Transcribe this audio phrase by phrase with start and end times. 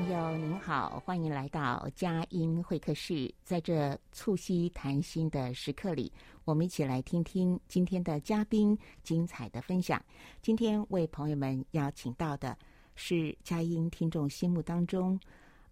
[0.00, 3.30] 朋友您好，欢迎来到佳音会客室。
[3.44, 6.10] 在这促膝谈心的时刻里，
[6.46, 10.02] 我们一起来听听今天的嘉宾精彩的分享。
[10.40, 12.56] 今天为朋友们邀请到的
[12.94, 15.20] 是佳音听众心目当中，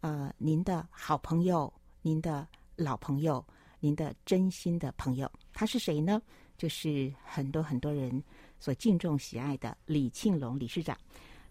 [0.03, 3.43] 呃，您的好朋友，您的老朋友，
[3.81, 5.31] 您的真心的朋友。
[5.55, 6.21] 他是谁呢？
[6.59, 8.23] 就是很多很多人
[8.61, 10.95] 所敬重喜爱的李庆龙理事长。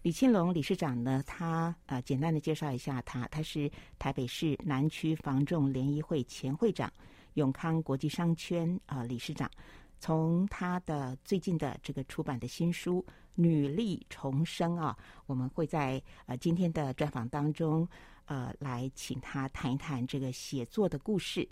[0.02, 6.90] 李庆龙理事长呢，他呃，简单的介绍一下他，他是台北市南区房仲联谊会前会长，
[7.34, 9.50] 永康国际商圈啊、理事长。
[9.98, 13.04] 从他的最近的这个出版的新书
[13.34, 17.86] 《女力重生》啊，我们会在呃今天的专访当中
[18.26, 21.40] 呃来请他谈一谈这个写作的故事。《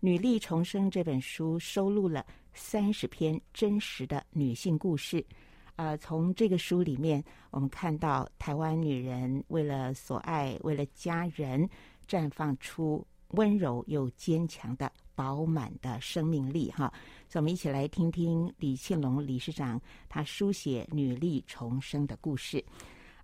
[0.00, 5.24] 女力重生》这本书收录了三十篇真实的女性故事。
[5.76, 11.68] 呃，从这个书里面，我们看到台湾女人为了所爱、为了家人，
[12.08, 16.70] 绽放出温柔又坚强的饱满的生命力。
[16.70, 16.92] 哈，
[17.28, 22.62] 所以我们一起来听听李庆龙理事长他书写女力重生的故事。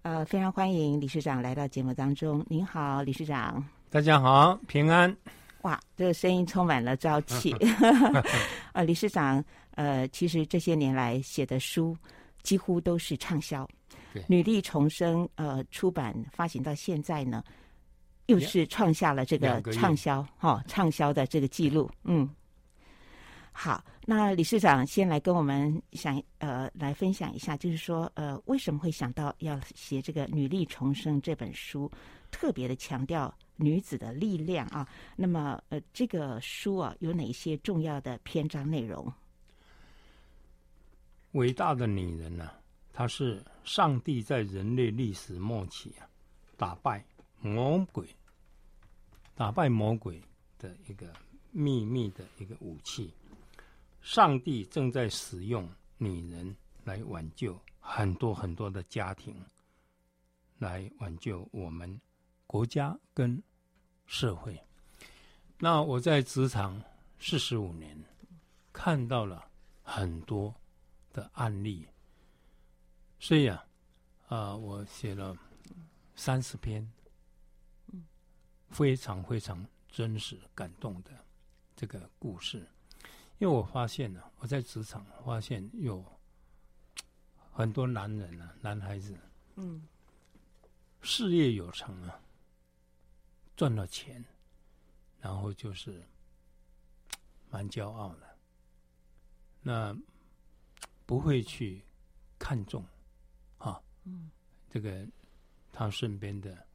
[0.03, 2.45] 呃，非常欢迎理事长来到节目当中。
[2.49, 3.63] 您好，理事长。
[3.91, 5.15] 大家好，平安。
[5.63, 7.55] 哇，这个声音充满了朝气。
[8.73, 11.97] 呃，理事长，呃，其实这些年来写的书。
[12.43, 13.69] 几乎都是畅销，
[14.27, 17.43] 《女力重生》呃出版发行到现在呢，
[18.27, 21.91] 又是创下了这个畅销哈畅销的这个记录。
[22.05, 22.29] 嗯，
[23.53, 31.91] 好，那理事长先来跟我们想呃来分享一下，就是说呃为什么会想到要写这个《女力重生》这本书，
[32.31, 34.89] 特别的强调女子的力量啊？
[35.17, 39.13] 那么呃这个书啊有哪些重要的篇章内容？
[41.39, 42.51] 伟大的女人呢、
[42.93, 46.03] 她是上帝在人类历史末期啊，
[46.57, 47.05] 打败
[47.41, 48.09] 魔鬼、
[49.37, 50.21] 打败魔鬼
[50.59, 51.15] 的一个
[51.53, 53.15] 秘密的一个武器。
[54.03, 59.33] 上帝正在使用女人来挽救很多很多的家庭，
[60.59, 62.01] 来挽救我们
[62.49, 63.41] 国家跟
[64.07, 64.61] 社会。
[65.57, 66.83] 那我在职场
[67.21, 67.97] 四十五年，
[68.73, 69.49] 看到了
[69.85, 70.53] 很多。
[71.13, 71.89] 的案例，
[73.19, 73.67] 所以啊，
[74.29, 75.37] 啊、呃，我写了
[76.15, 76.89] 三十篇，
[78.71, 81.11] 非常非常真实、感动的
[81.75, 82.69] 这个故事。
[83.39, 86.05] 因为我发现呢、啊，我在职场发现有
[87.53, 89.17] 很多男人啊，男孩子，
[89.57, 89.89] 嗯，
[91.01, 92.21] 事业有成啊，
[93.57, 94.25] 赚了钱，
[95.21, 96.05] 然后就是
[97.51, 98.37] 蛮骄傲的，
[99.63, 99.97] 那。
[101.09, 101.83] 不会去
[102.39, 102.85] 看重，
[103.57, 104.31] 啊，嗯，
[104.69, 105.09] 这个
[105.73, 106.67] 他身边的，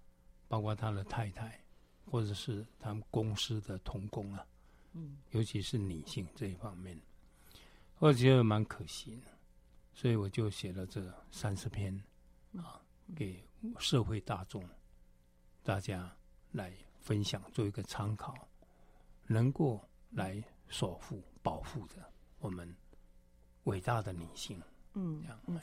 [0.48, 1.64] 包括他的太太，
[2.08, 4.44] 或者是他们公司的同工啊，
[4.94, 7.00] 嗯，尤其是女性这一方面，
[8.00, 9.28] 我觉得蛮可惜的，
[9.94, 11.96] 所以我就写了这三十篇，
[12.58, 12.82] 啊，
[13.16, 13.40] 给
[13.78, 14.68] 社会大众，
[15.62, 16.12] 大家
[16.52, 18.34] 来分享，做一个参考，
[19.28, 19.80] 能够
[20.10, 21.98] 来守护、保护着
[22.40, 22.76] 我们。
[23.66, 24.62] 伟大的女性，
[24.94, 25.60] 嗯嗯，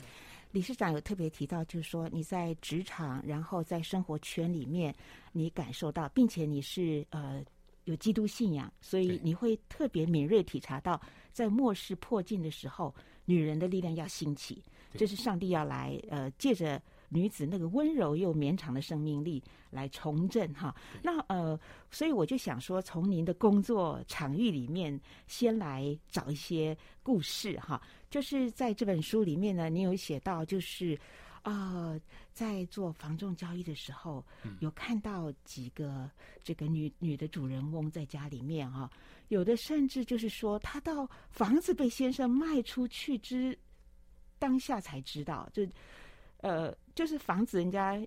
[0.50, 4.94] 理事长有特别提到，就是说你在职场，然后在生活圈里面，
[5.32, 7.44] 你感受到，并且你是呃
[7.85, 11.00] 有基督信仰，所以你会特别敏锐体察到，
[11.32, 12.94] 在末世迫近的时候，
[13.25, 14.62] 女人的力量要兴起，
[14.94, 20.74] 这是上帝要来呃借着女子那个温柔又绵长的生命力来重振哈。
[21.02, 21.60] 那呃，
[21.90, 27.82] 所以我就想说，从您的工作场域里面先来找一些故事哈。
[28.08, 30.98] 就是在这本书里面呢，你有写到就是。
[31.42, 32.00] 啊、呃，
[32.34, 34.22] 在做房仲交易的时候，
[34.58, 36.06] 有看到几个
[36.44, 38.90] 这个女女的主人翁在家里面哈、哦，
[39.28, 43.58] 有的甚至就是说，她到房子被先生卖出去之
[44.38, 45.66] 当下才知道，就
[46.42, 48.00] 呃，就是房子人家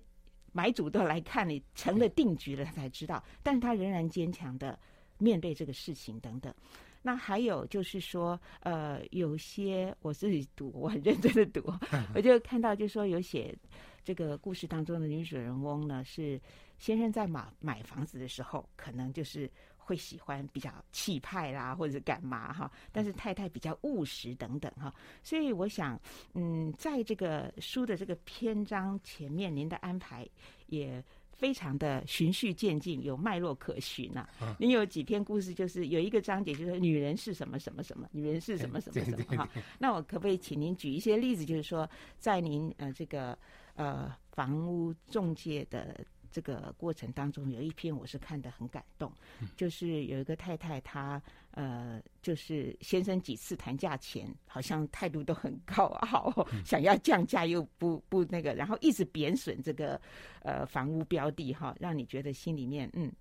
[0.52, 4.78] 买主都来看你成了定局了，她才知道，但是他仍然坚强的
[5.18, 6.54] 面对这个事情等等。
[7.02, 11.72] 那还有就是说，呃，有些我自己读，我很认真的读，
[12.14, 13.54] 我就看到就是说有写
[14.02, 16.40] 这个故事当中的女主人翁呢，是
[16.78, 19.50] 先生在买买房子的时候，可能就是
[19.84, 24.92] 会喜欢比较气派啦，或者是干嘛哈，但是太太比较务实等等哈，
[25.22, 26.00] 所以我想，
[26.32, 30.26] 嗯，在这个书的这个篇章前面，您的安排
[30.66, 31.04] 也。
[31.36, 34.28] 非常的循序渐进，有脉络可循呐、啊。
[34.40, 39.50] 嗯、你有几篇故事，就是有一个章节，就是女人是什么什么什么，女人是什么什么什么 哈。
[39.76, 43.36] 那我可不可以请您举一些例子，就是说，在您呃这个
[43.74, 46.06] 呃房屋中介的。
[46.34, 51.22] 这个过程当中有一篇我是看得很感动，嗯、就是有一个太太她
[51.52, 60.00] 呃，就是先生几次谈价钱，好像态度都很高傲，嗯、 想要降价又不不那个，然后一直贬损这个
[60.42, 63.12] 呃房屋标的哈，让你觉得心里面嗯，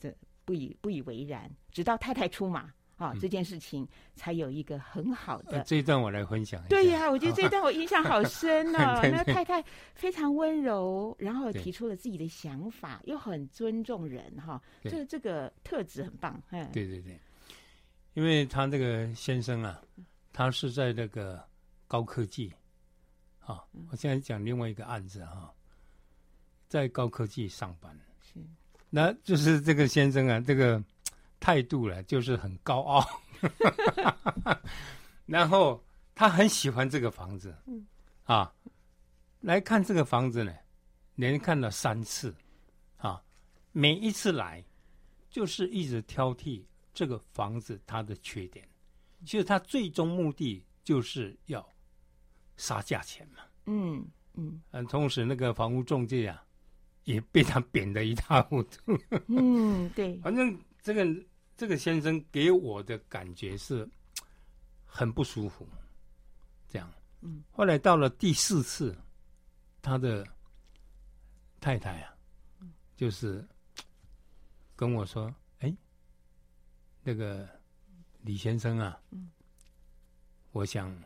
[0.00, 0.12] 这
[0.44, 2.72] 不以不以为然，直到太太出马。
[2.96, 5.60] 啊，这件事情才有一个很好的。
[5.60, 6.68] 嗯、这一段我来分享一下。
[6.70, 9.00] 对呀，我觉得这一段我印象好深呢、哦。
[9.12, 9.62] 那太太
[9.94, 14.58] 非常温柔，然后提出了自己的想法，又很尊重人哈。
[14.82, 16.42] 这对这个特质很棒。
[16.50, 17.20] 对对对，
[18.14, 19.78] 因为他这个先生啊，
[20.32, 21.46] 他是在那个
[21.86, 22.50] 高科技。
[23.40, 25.52] 啊，我现在讲另外一个案子哈，
[26.66, 27.94] 在高科技上班。
[28.22, 28.40] 是。
[28.88, 30.82] 那就是这个先生啊，这个。
[31.38, 33.06] 态度了，就是很高傲，
[35.26, 35.84] 然后
[36.14, 37.54] 他很喜欢这个房子，
[38.24, 38.52] 啊，
[39.40, 40.52] 来看这个房子呢，
[41.14, 42.34] 连看了三次，
[42.96, 43.22] 啊，
[43.72, 44.64] 每一次来
[45.30, 48.66] 就是一直挑剔这个房子它的缺点，
[49.24, 51.64] 其实他最终目的就是要
[52.56, 54.04] 杀价钱嘛，嗯
[54.34, 56.42] 嗯，嗯，同时那个房屋中介啊，
[57.04, 58.98] 也被他贬得一塌糊涂，
[59.28, 60.58] 嗯，对， 反正。
[60.86, 63.88] 这个这个先生给我的感觉是
[64.84, 65.66] 很不舒服，
[66.68, 66.88] 这样。
[67.22, 67.42] 嗯。
[67.50, 68.96] 后来到了第四次，
[69.82, 70.24] 他的
[71.58, 72.16] 太太啊，
[72.94, 73.44] 就是
[74.76, 75.76] 跟我说：“哎，
[77.02, 77.48] 那个
[78.20, 79.28] 李先生啊，嗯，
[80.52, 80.96] 我想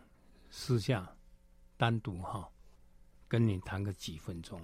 [0.51, 1.11] 私下
[1.79, 2.47] 单独哈
[3.27, 4.61] 跟你谈个几分钟，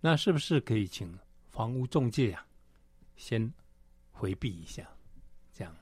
[0.00, 1.18] 那是不是可以请
[1.48, 2.46] 房屋中介啊
[3.16, 3.52] 先？”
[4.18, 4.82] 回避一下，
[5.54, 5.72] 这样。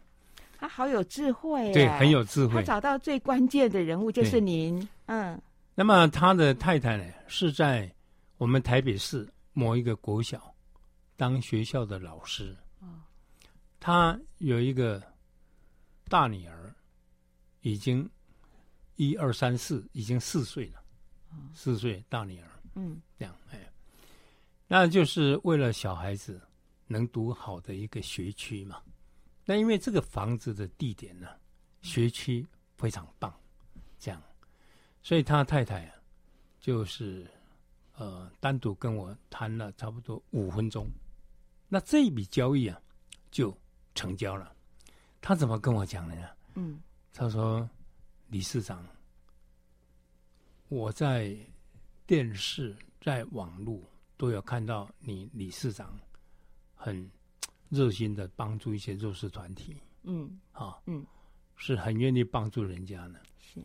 [0.58, 2.54] 他好有智慧，对，很有智慧。
[2.54, 5.40] 他找到最关键的人物就是您，嗯。
[5.74, 7.90] 那么他的太太呢，是在
[8.36, 10.54] 我们台北市某一个国小
[11.16, 12.54] 当学校的老师。
[12.80, 12.86] 哦。
[13.80, 15.02] 他有一个
[16.08, 16.74] 大女儿，
[17.62, 18.08] 已经
[18.96, 20.82] 一二三四，已经四岁了。
[21.30, 21.36] 哦。
[21.54, 23.58] 四岁大女儿，嗯，这样哎，
[24.66, 26.40] 那就是为了小孩子。
[26.86, 28.82] 能读好的一个学区嘛？
[29.44, 31.28] 那因为这个房子的地点呢，
[31.82, 33.32] 学区非常棒，
[33.98, 34.22] 这样，
[35.02, 35.94] 所以他太太啊，
[36.58, 37.30] 就是
[37.94, 40.88] 呃单独跟我谈了差不多五分钟，
[41.68, 42.80] 那这一笔交易啊
[43.30, 43.56] 就
[43.94, 44.52] 成交了。
[45.20, 46.28] 他怎么跟我讲的呢？
[46.54, 46.80] 嗯，
[47.12, 47.68] 他说
[48.28, 48.86] ：“理事长，
[50.68, 51.36] 我在
[52.06, 53.80] 电视、在网络
[54.16, 55.98] 都有看到你理事长。”
[56.86, 57.10] 很
[57.68, 61.04] 热心的帮助一些弱势团体，嗯，啊，嗯，
[61.56, 63.20] 是很愿意帮助人家的。
[63.40, 63.60] 是，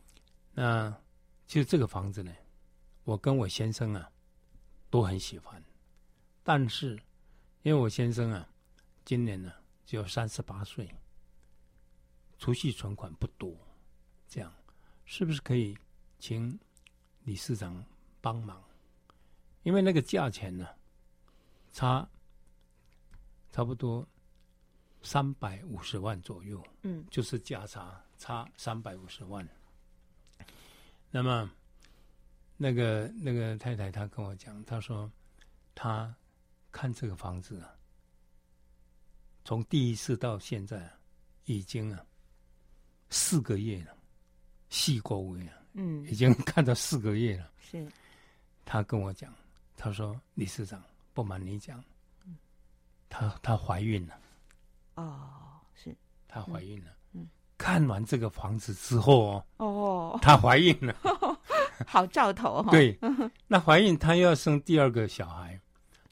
[0.56, 0.92] 那
[1.46, 2.34] 其实这个房子呢，
[3.04, 4.12] 我跟我先生啊
[4.90, 5.64] 都很喜欢，
[6.42, 7.00] 但是
[7.62, 8.50] 因为我先生啊
[9.06, 9.54] 今年呢
[9.86, 10.90] 只有三十八岁，
[12.40, 13.56] 储蓄存款不多，
[14.28, 14.52] 这样
[15.06, 15.78] 是不是可以
[16.18, 16.60] 请
[17.24, 17.86] 理事长
[18.20, 18.64] 帮忙？
[19.62, 20.68] 因为那个价钱呢
[21.72, 22.10] 差。
[23.52, 24.08] 差不多
[25.02, 29.48] 三百五十万左右，嗯，就是价差差三百五十万。
[31.10, 31.52] 那么，
[32.56, 35.12] 那个那个太太她跟我讲，她说
[35.76, 36.16] 她
[36.72, 37.76] 看这个房子啊，
[39.44, 40.98] 从第一次到现在啊
[41.46, 42.06] 已经啊
[43.10, 43.98] 四个月了，
[44.70, 47.52] 细过位啊，嗯，已经看到四个月了。
[47.60, 47.86] 是，
[48.64, 49.36] 她跟我讲，
[49.76, 50.82] 她说李市长
[51.14, 51.84] 不瞒你讲，
[53.12, 54.18] 她她怀孕了。
[54.96, 55.94] 哦，是
[56.28, 56.92] 她怀孕了。
[57.12, 57.28] 嗯，
[57.58, 60.96] 看完这个房子之后哦，哦，她怀孕了，
[61.86, 62.72] 好兆头哈。
[62.72, 62.98] 对，
[63.48, 65.60] 那怀孕她要生第二个小孩，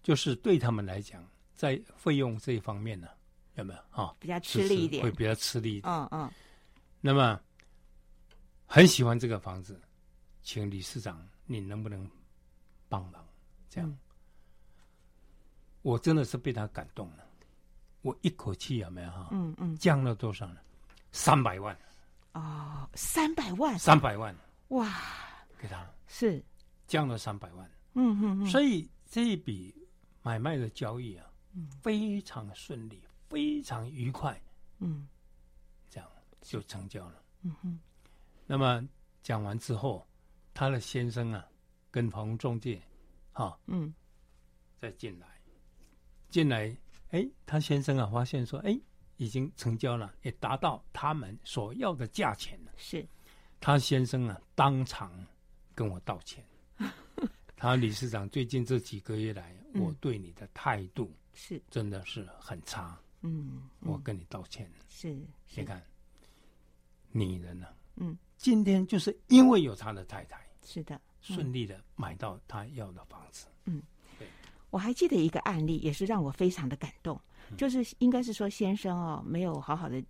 [0.04, 1.24] 就是对他们来讲，
[1.56, 3.08] 在费用这一方面呢，
[3.56, 4.14] 有没有啊？
[4.20, 5.94] 比较吃力一点，会比较吃力一点。
[5.94, 6.32] 嗯嗯。
[7.00, 7.40] 那么
[8.66, 9.80] 很喜欢这个房子，
[10.44, 12.06] 请理事长，你能不能？
[12.92, 13.24] 帮忙，
[13.70, 13.98] 这样，嗯、
[15.82, 17.26] 我真的是被他感动了。
[18.02, 19.30] 我一口气有没有哈？
[19.32, 20.62] 嗯嗯，降了多少呢？
[21.12, 21.78] 三百万。
[22.34, 24.36] 哦，三百万，三百万，
[24.70, 24.88] 哇！
[25.58, 26.44] 给他是
[26.88, 27.70] 降了三百万。
[27.94, 28.46] 嗯嗯嗯。
[28.46, 29.76] 所以这一笔
[30.22, 34.40] 买卖的交易啊，嗯、非常顺利，非常愉快。
[34.80, 35.08] 嗯，
[35.90, 36.10] 这样
[36.42, 37.22] 就成交了。
[37.42, 37.80] 嗯哼。
[38.46, 38.88] 那么
[39.24, 40.08] 讲完之后，
[40.54, 41.46] 他的先生啊。
[41.92, 42.80] 跟房屋中介，
[43.34, 43.92] 哈，嗯，
[44.80, 45.39] 再进来，
[46.30, 46.76] 进来，
[47.12, 48.80] 哎，他先生啊，发现说，哎，
[49.18, 52.72] 已经成交了，也达到他们所要的价钱了。
[52.78, 53.06] 是，
[53.60, 55.12] 他先生啊，当场
[55.76, 56.44] 跟我道歉。
[57.58, 62.98] 他理事长，最近这几个月来，嗯、我对你的态度是真的是很差。
[63.22, 64.72] 嗯，嗯我跟你道歉。
[64.88, 65.14] 是，
[65.56, 65.84] 你看，
[67.12, 70.40] 女人呢、啊，嗯，今天就是因为有他的太太。
[70.64, 71.00] 是的。
[71.22, 73.48] 顺利的买到他要的房子。
[73.66, 73.99] 嗯，对，
[74.70, 77.20] 我还记得一个案例，也是让我非常的感动。
[77.50, 80.04] 嗯、就是应该是说，先生哦，没有好好的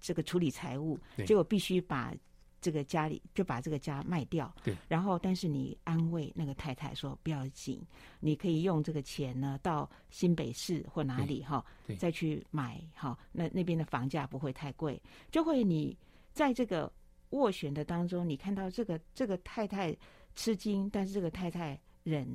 [0.00, 2.14] 这个处理财务，结果必须把
[2.60, 4.54] 这个家里就把这个家卖掉。
[4.62, 7.80] 对，然后但是你安慰那个太太说不要紧，
[8.20, 15.96] 你可以用这个钱呢到新北市或哪里哈，对再去买哈，那那边的房价不会太贵，就会你
[16.32, 16.92] 在这个
[17.30, 19.96] 斡旋的当中，你看到这个这个太太。
[20.36, 22.26] 吃惊，但是这个太太忍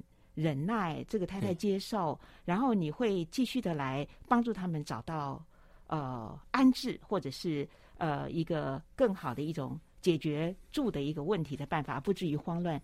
[0.41, 5.45] 忍耐，这个太太接受，然后你会继续的来帮助他们找到
[5.87, 7.67] 呃安置，或者是
[7.97, 12.81] 呃一个更好的一种解决住的一个问题的办法，不至于慌乱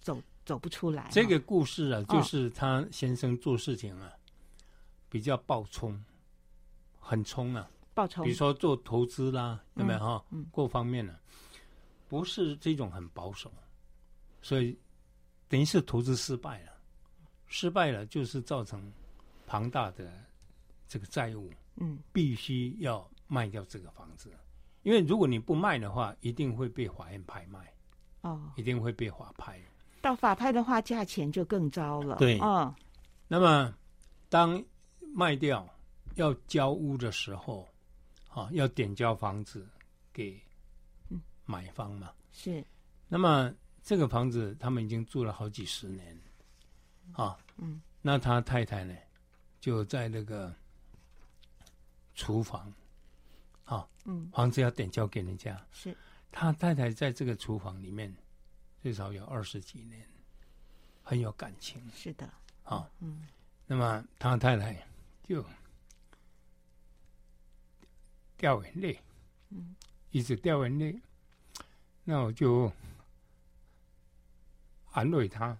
[0.00, 1.08] 走走不出来。
[1.12, 4.12] 这个故事啊，就是他先生做事情啊、哦、
[5.08, 6.04] 比较暴冲，
[6.98, 8.24] 很冲啊，暴冲。
[8.24, 10.24] 比如说做投资啦，有没有哈？
[10.30, 11.20] 嗯，各方面呢、啊，
[12.08, 13.48] 不是这种很保守。
[14.42, 14.76] 所以，
[15.54, 16.72] 等于是投资失败了，
[17.46, 18.92] 失败了就是造成
[19.46, 20.12] 庞大的
[20.88, 24.32] 这个债务，嗯，必须要卖掉这个房子，
[24.82, 27.72] 因为如果你不卖的话，一定会被法院拍卖，
[28.22, 29.56] 哦，一定会被法拍。
[30.02, 32.16] 到法拍的话，价钱就更糟了。
[32.16, 32.74] 对，哦，
[33.28, 33.72] 那么
[34.28, 34.60] 当
[35.14, 35.72] 卖掉
[36.16, 37.68] 要交屋的时候，
[38.28, 39.68] 啊，要点交房子
[40.12, 40.36] 给
[41.44, 42.66] 买方嘛，是，
[43.06, 43.54] 那么。
[43.84, 46.18] 这个房子他们已经住了好几十年，
[47.12, 48.96] 啊，嗯，那他太太呢，
[49.60, 50.50] 就在那个
[52.14, 52.72] 厨房，
[53.66, 55.94] 啊，嗯，房子要点交给人家，是，
[56.32, 58.10] 他太太在这个厨房里面
[58.82, 60.08] 最少有二十几年，
[61.02, 62.26] 很有感情，是的，
[62.62, 63.28] 啊，嗯，
[63.66, 64.74] 那么他太太
[65.28, 65.44] 就
[68.38, 68.98] 掉眼泪，
[69.50, 69.76] 嗯，
[70.10, 70.98] 一直掉眼泪，
[72.02, 72.72] 那我就。
[74.94, 75.58] 安慰他，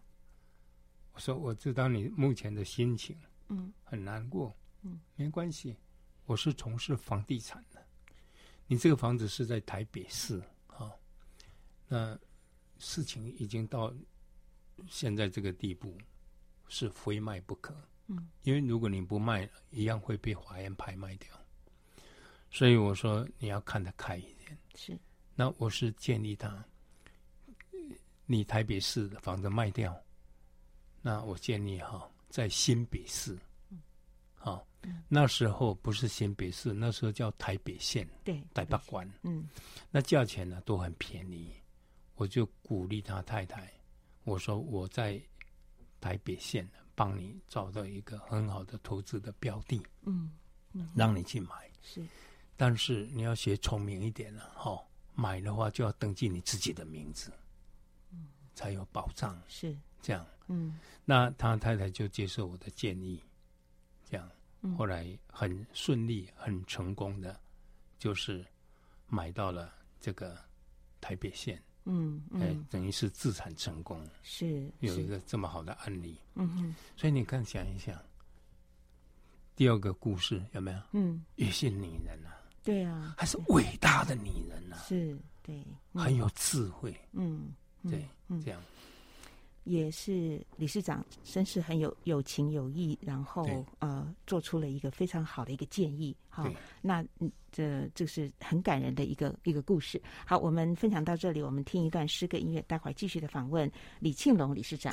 [1.13, 5.77] 我说我知道你目前的心情，嗯，很难过，嗯，没关系，
[6.25, 7.85] 我是从事房地产的，
[8.69, 10.93] 你这个房子是在台北市啊，
[11.89, 12.17] 那
[12.79, 13.93] 事情已经到
[14.89, 15.99] 现在这个地步，
[16.69, 17.75] 是非卖不可，
[18.07, 21.29] 嗯，因为如果你不卖，一样会被法院拍卖掉，
[22.53, 24.97] 所以我说你要看得开一点，是，
[25.35, 26.65] 那我是建议他。
[28.27, 29.95] 你台北市的房子卖掉，
[31.03, 33.39] 那我建议哈，在新北市，
[34.35, 34.67] 好，
[35.09, 39.47] 那时候不是新北市，那时候叫台北县，对，台北关，嗯，
[39.91, 41.53] 那价钱呢都很便宜，
[42.15, 43.71] 我就鼓励他太太，
[44.25, 45.21] 我说我在
[46.01, 50.33] 台北县帮你找到一个很好的投资的标的，嗯，
[50.95, 52.03] 让你去买，是，
[52.57, 54.83] 但是你要学聪明一点了，哈，
[55.15, 57.31] 买的话就要登记你自己的名字。
[58.55, 60.27] 才有保障，是这样。
[60.47, 63.21] 嗯，那他太太就接受我的建议，
[64.05, 64.31] 这样，
[64.77, 67.41] 后来很顺利、很成功的，
[67.99, 68.45] 就是
[69.07, 70.39] 买到了这个
[71.01, 71.63] 台北县。
[71.87, 76.19] 嗯，哎，等于是自产成功，是有一个这么好的案例。
[76.35, 77.99] 嗯哼，所以你看，想一想，
[79.55, 80.81] 第二个故事有没有？
[80.93, 85.63] 嗯，也是女人啊，对啊，还是伟大的女人啊，是对，
[85.95, 86.95] 很有智慧。
[87.13, 87.55] 嗯。
[87.91, 88.61] 对，嗯这样。
[89.65, 93.47] 也是理事长，真是很有有情有义，然后
[93.79, 96.15] 呃，做出了一个非常好的一个建议。
[96.29, 96.47] 好，
[96.83, 99.99] 那嗯，这这是很感人的一个一个故事。
[100.27, 104.93] 好，我们分享到这里，我们听一段诗歌音乐，待会儿继续的访问李庆龙理事长。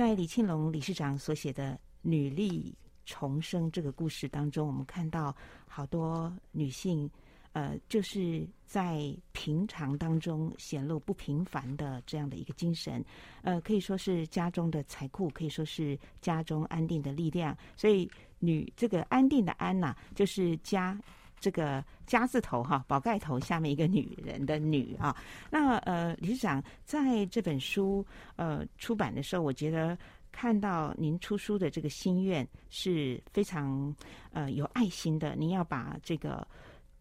[0.00, 5.36] 在李庆龙理事长所写的《女力重生》这个故事当中，我们看到
[5.68, 7.06] 好多女性，
[7.52, 13.04] 呃，就是在平常当中显露不平凡的这样的一个精神，
[13.42, 17.54] 呃，可以说是家中的财库，可以说是家中安定的力量。
[17.76, 20.98] 所以，女这个安定的安呐、就是家。
[21.40, 25.16] 这个“家”字头哈，宝盖头下面一个女人的“女”啊。
[25.50, 29.96] 那呃，理事长在这本书呃出版的时候，我觉得
[30.30, 33.94] 看到您出书的这个心愿是非常
[34.32, 35.34] 呃有爱心的。
[35.34, 36.46] 您要把这个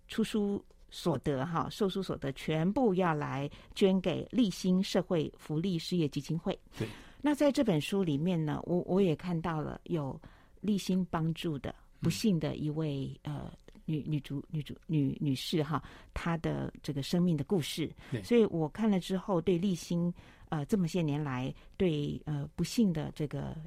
[0.07, 6.57] 出书所得哈，售书所得全部要来捐给立新社会福利事业基金会。
[6.77, 6.87] 对。
[7.21, 10.19] 那在这本书里面呢，我我也看到了有
[10.61, 13.51] 立新帮助的不幸的一位、嗯、呃。
[13.89, 15.81] 女女主女主女女士哈，
[16.13, 17.91] 她的这个生命的故事，
[18.23, 20.13] 所以我看了之后对立新
[20.49, 23.57] 呃这么些年来对呃不幸的这个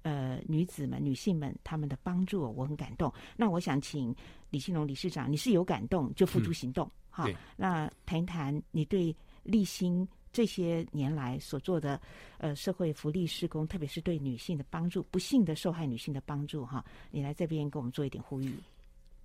[0.00, 3.12] 呃女子们、女性们他们的帮助，我很感动。
[3.36, 4.14] 那我想请
[4.48, 12.00] 李信龙理事长，你是有感动就付诸行动，哈、嗯，那谈一谈你对立新这些年来所做的
[12.38, 18.54] 呃社会福利施工，特别是对女性的帮助、不幸的受害女性的帮助，哈，你来这边给我们做一点呼吁。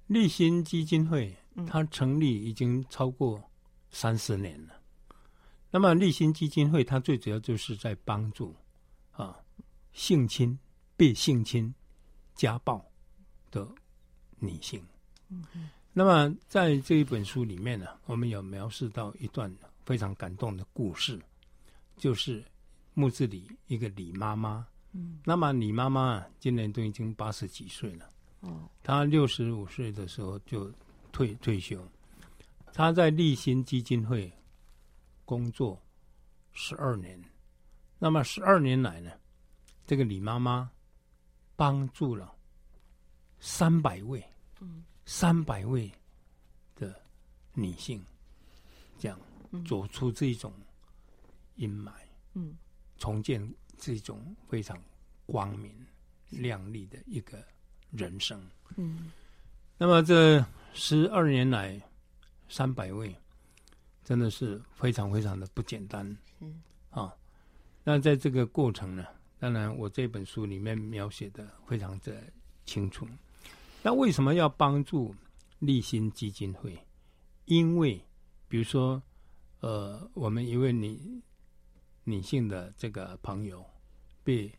[0.07, 3.41] 立新基金会，它成立已经超过
[3.89, 4.73] 三十年了。
[5.09, 5.15] 嗯、
[5.71, 8.55] 那么，立新基金会它最主要就是在帮助
[9.11, 9.35] 啊
[9.93, 10.57] 性侵、
[10.95, 11.73] 被性侵、
[12.35, 12.85] 家暴
[13.49, 13.67] 的
[14.37, 14.79] 女性。
[15.91, 19.51] 那么，在这一本书里面呢，我们有描述到一段
[19.85, 21.19] 非常感动的故事，
[21.97, 22.45] 就是
[22.93, 24.67] 木子李一个李妈妈。
[24.91, 25.19] 嗯。
[25.23, 28.07] 那么，李妈妈今年都已经八十几岁了。
[28.83, 30.71] 他六十五岁的时候就
[31.11, 31.83] 退退休，
[32.73, 34.31] 他在立新基金会
[35.25, 35.81] 工作
[36.51, 37.19] 十二年，
[37.97, 39.11] 那么十二年来呢，
[39.87, 40.69] 这个李妈妈
[41.55, 42.35] 帮助了
[43.39, 44.23] 三百位，
[45.05, 45.91] 三百位
[46.75, 47.01] 的
[47.53, 48.03] 女性，
[48.99, 49.19] 这样
[49.65, 50.53] 走出这种
[51.55, 51.91] 阴霾，
[52.33, 52.55] 嗯，
[52.97, 54.79] 重建这种非常
[55.25, 55.73] 光明
[56.29, 57.43] 亮丽的一个。
[57.95, 58.39] 人生，
[58.77, 59.11] 嗯，
[59.77, 61.81] 那么这十二年来，
[62.49, 63.15] 三百位，
[64.03, 66.05] 真的是非常非常的不简单，
[66.39, 67.13] 嗯，啊，
[67.83, 69.05] 那在这个过程呢，
[69.39, 72.21] 当然我这本书里面描写的非常的
[72.65, 73.07] 清楚。
[73.81, 75.13] 那为什么要帮助
[75.59, 76.77] 立新基金会？
[77.45, 78.03] 因为，
[78.47, 79.01] 比如说，
[79.59, 80.99] 呃，我们一位女
[82.03, 83.63] 女性的这个朋友
[84.23, 84.51] 被，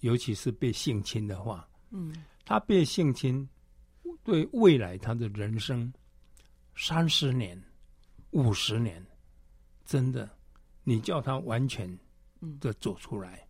[0.00, 2.14] 尤其是被性侵的话，嗯。
[2.50, 3.48] 他被性侵，
[4.24, 5.92] 对未来他的人生
[6.74, 7.56] 三十年、
[8.30, 9.00] 五十年，
[9.84, 10.28] 真的，
[10.82, 11.88] 你叫他完全
[12.58, 13.46] 的走出来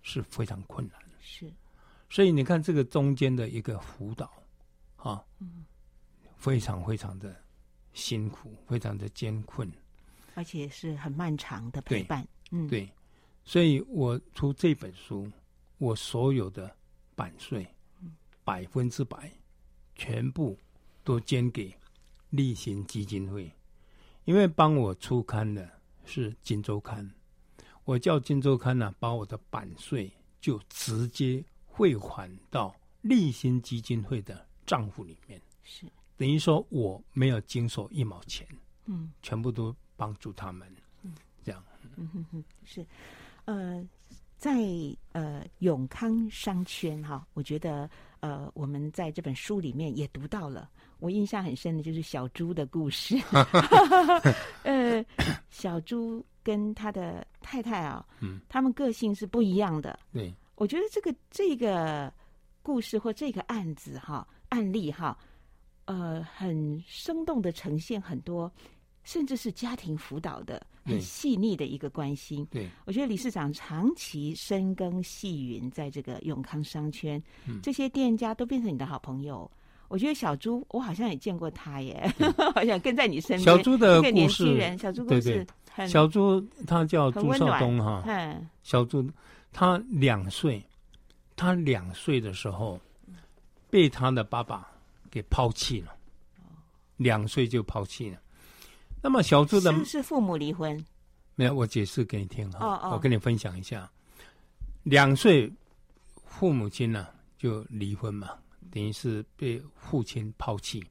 [0.00, 1.16] 是非常困难的。
[1.18, 1.52] 是，
[2.08, 4.32] 所以你看这个中间的一个辅导，
[4.94, 5.24] 啊，
[6.36, 7.34] 非常非常的
[7.94, 9.68] 辛苦，非常的艰困，
[10.36, 12.24] 而且是很漫长的陪伴。
[12.52, 12.88] 嗯，对，
[13.44, 15.28] 所以我出这本书，
[15.78, 16.72] 我所有的
[17.16, 17.66] 版税。
[18.46, 19.32] 百分之百，
[19.96, 20.56] 全部
[21.02, 21.74] 都捐给
[22.30, 23.52] 立行基金会，
[24.24, 25.68] 因为帮我出刊的
[26.04, 27.04] 是《金周刊》，
[27.82, 35.84] 我叫《金周刊》呢，把我的版税就直接汇款到立行基金会的账户里面，是。
[36.16, 38.46] 等于说我没有经手一毛钱，
[38.84, 41.64] 嗯，全部都帮助他们，嗯，这样，
[41.96, 42.86] 嗯哼哼，是，
[43.46, 43.84] 呃，
[44.36, 44.56] 在
[45.12, 47.88] 呃永康商圈哈，我觉得。
[48.20, 50.68] 呃，我们在这本书里面也读到了，
[50.98, 53.16] 我印象很深的就是小猪的故事。
[54.64, 55.04] 呃，
[55.48, 59.96] 小猪跟他的太太啊，嗯，他们个性是不一样的。
[60.12, 62.12] 对，我觉得这个这个
[62.62, 65.16] 故事或这个案子哈，案例哈，
[65.84, 68.50] 呃，很生动的呈现很多。
[69.06, 72.44] 甚至是家庭辅导的很细腻的一个关心。
[72.50, 79.48] 对，我觉得理事长长期深耕细云，在这个永康商圈，嗯，这些店家都变成你的好朋友。
[79.86, 83.42] 我觉得小猪，我好像也见过他耶，嗯、 好像跟在你身边。
[83.42, 88.02] 小猪的故事，人小猪故事很，小猪他叫朱少东哈。
[88.06, 89.08] 嗯，小猪
[89.52, 90.60] 他两岁，
[91.36, 92.80] 他两岁的时候
[93.70, 94.68] 被他的爸爸
[95.08, 95.94] 给抛弃了，
[96.96, 98.18] 两岁就抛弃了。
[99.06, 100.84] 那么小猪的是，是父母离婚？
[101.36, 102.58] 没有，我解释给你听哈。
[102.58, 103.88] 哦哦，我跟你分享一下，
[104.82, 105.48] 两岁
[106.24, 108.30] 父母亲呢、啊、就离婚嘛，
[108.68, 110.84] 等于是被父亲抛弃。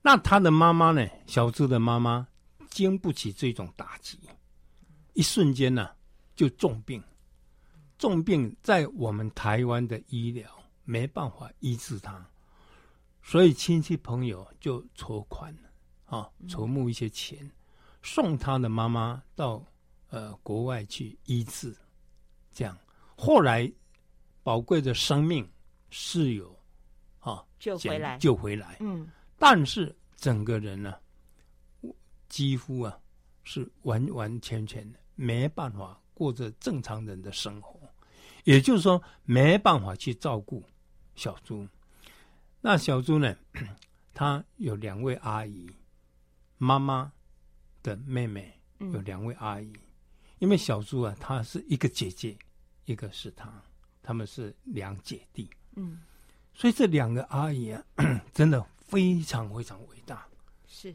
[0.00, 1.04] 那他的妈妈呢？
[1.26, 2.28] 小猪的妈妈
[2.70, 4.20] 经不起这种打击，
[5.14, 5.96] 一瞬间呢、啊、
[6.36, 7.02] 就重病，
[7.98, 10.48] 重病在我们台湾的医疗
[10.84, 12.24] 没办法医治他，
[13.20, 15.52] 所以亲戚朋友就筹款。
[16.08, 17.50] 啊，筹募一些钱，嗯、
[18.02, 19.62] 送他的妈妈到
[20.08, 21.76] 呃国外去医治，
[22.50, 22.76] 这样。
[23.14, 23.70] 后来
[24.42, 25.46] 宝贵的生命
[25.90, 26.58] 是有
[27.20, 28.16] 啊救回来。
[28.16, 29.06] 救回来，嗯，
[29.38, 31.90] 但是整个人呢、啊，
[32.30, 32.98] 几乎啊
[33.44, 37.78] 是完完全全的没办法过着正常人的生活，
[38.44, 40.64] 也就是说没办法去照顾
[41.16, 41.68] 小猪。
[42.62, 43.36] 那小猪呢，
[44.14, 45.70] 他有两位阿姨。
[46.58, 47.10] 妈妈
[47.82, 49.80] 的妹妹有两位阿姨，嗯、
[50.40, 52.36] 因为小猪啊，她是一个姐姐，
[52.84, 53.50] 一个是她，
[54.02, 55.48] 他们是两姐弟。
[55.76, 56.00] 嗯，
[56.52, 57.82] 所以这两个阿姨啊，
[58.34, 60.26] 真的非常非常伟大。
[60.66, 60.94] 是，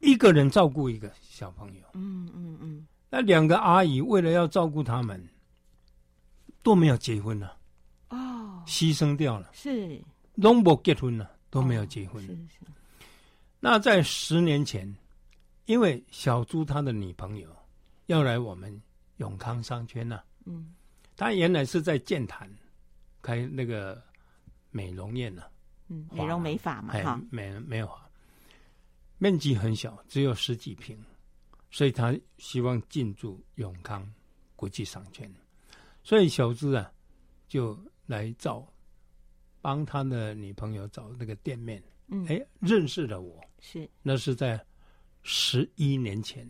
[0.00, 1.82] 一个人照顾一个小朋友。
[1.92, 2.86] 嗯嗯嗯。
[3.10, 5.28] 那两个阿姨为了要照顾他们，
[6.62, 7.56] 都没有结婚了。
[8.08, 10.02] 哦，牺牲掉了，是，
[10.40, 12.22] 都没结婚了，都没有结婚。
[12.22, 12.60] 是是。
[13.60, 14.96] 那在十年前，
[15.66, 17.54] 因为小朱他的女朋友
[18.06, 18.80] 要来我们
[19.16, 20.74] 永康商圈呐，嗯，
[21.16, 22.48] 他原来是在建潭
[23.20, 24.00] 开那个
[24.70, 25.42] 美容院呢，
[25.88, 28.10] 嗯，美容美发嘛，哈，美美发，
[29.18, 30.96] 面积很小，只有十几平，
[31.70, 34.08] 所以他希望进驻永康
[34.54, 35.28] 国际商圈，
[36.04, 36.92] 所以小朱啊
[37.48, 38.66] 就来找
[39.60, 43.42] 帮他的女朋友找那个店面，嗯，哎，认识了我。
[43.60, 44.62] 是，那是在
[45.22, 46.48] 十一年前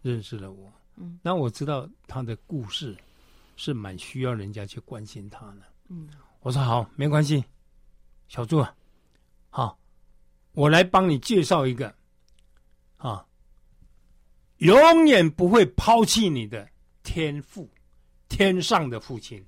[0.00, 0.72] 认识了我。
[0.96, 2.96] 嗯，那我知道他的故事
[3.56, 5.62] 是蛮需要人家去关心他的。
[5.88, 6.08] 嗯，
[6.40, 7.44] 我说好，没关系，
[8.28, 8.74] 小朱啊，
[9.50, 9.78] 好，
[10.52, 11.94] 我来帮你介绍一个
[12.96, 13.26] 啊，
[14.58, 16.68] 永远不会抛弃你的
[17.02, 17.70] 天赋，
[18.28, 19.44] 天上的父亲。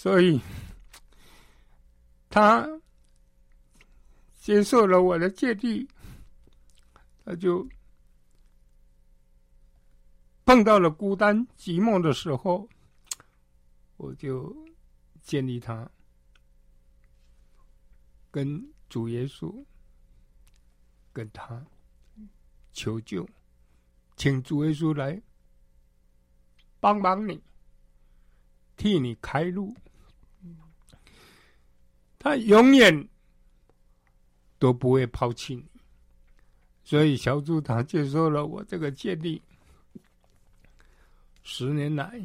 [0.00, 0.40] 所以，
[2.30, 2.64] 他
[4.38, 5.88] 接受了我的建议，
[7.24, 7.68] 他就
[10.44, 12.68] 碰到了孤单寂寞的时候，
[13.96, 14.56] 我就
[15.20, 15.90] 建议他
[18.30, 19.52] 跟主耶稣
[21.12, 21.66] 跟他
[22.72, 23.28] 求救，
[24.16, 25.20] 请主耶稣来
[26.78, 27.42] 帮帮你，
[28.76, 29.74] 替你开路。
[32.18, 33.08] 他永远
[34.58, 35.64] 都不会抛弃你，
[36.82, 39.40] 所以小猪他接受了我这个建议。
[41.44, 42.20] 十年来，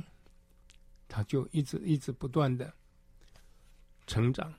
[1.07, 2.73] 他就一直一直不断的
[4.07, 4.51] 成长。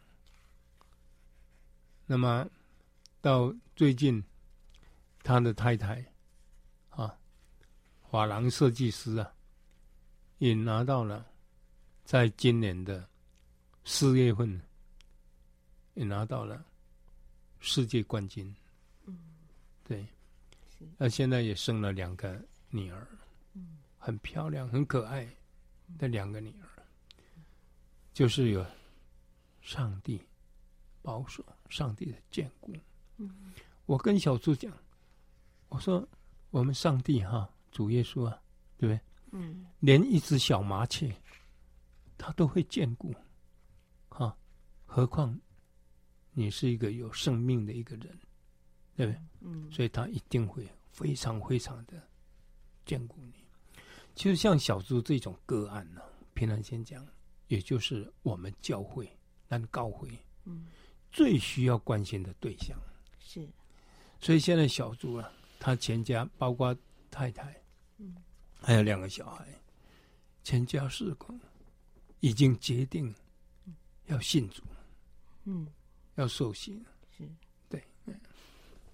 [2.06, 2.48] 那么
[3.20, 4.22] 到最近，
[5.22, 6.04] 他的太太
[6.90, 7.14] 啊，
[8.10, 9.32] 发廊设计师啊，
[10.38, 11.26] 也拿到了
[12.04, 13.08] 在今年的
[13.84, 14.62] 四月份。
[15.94, 16.64] 也拿到了
[17.61, 18.54] 世界冠军，
[19.07, 19.18] 嗯，
[19.85, 20.07] 对，
[20.98, 23.07] 那现在也生了两个女儿，
[23.54, 25.26] 嗯，很漂亮、很可爱
[25.98, 26.83] 的两个女儿，
[28.12, 28.64] 就是有
[29.62, 30.20] 上帝
[31.00, 32.74] 保守、上帝的眷顾。
[33.16, 33.52] 嗯，
[33.87, 34.72] 我跟小朱讲，
[35.68, 36.07] 我说
[36.50, 38.42] 我们上帝哈，主耶稣啊，
[38.76, 39.00] 对不对？
[39.30, 41.14] 嗯，连一只小麻雀，
[42.18, 43.14] 他都会眷顾，
[44.09, 44.37] 哈，
[44.85, 45.40] 何况。
[46.36, 48.18] 你是一个有生命的一个人，
[48.96, 49.20] 对不对？
[49.40, 52.02] 嗯，所以他一定会非常非常的
[52.84, 53.32] 眷顾你。
[54.16, 56.02] 其实像小猪这种个案呢，
[56.34, 57.06] 平常先讲，
[57.46, 59.08] 也就是我们教会、
[59.46, 60.08] 但教会，
[60.44, 60.66] 嗯，
[61.12, 62.76] 最需要关心的对象
[63.20, 63.48] 是。
[64.20, 66.76] 所以现在小猪啊，他全家包括
[67.12, 67.54] 太太，
[67.98, 68.16] 嗯，
[68.60, 69.46] 还有两个小孩，
[70.42, 71.32] 全家四口
[72.18, 73.14] 已经决定
[74.06, 74.64] 要信主，
[75.44, 75.68] 嗯。
[76.16, 76.85] 要受刑，
[77.16, 77.29] 是，
[77.68, 78.14] 对，嗯，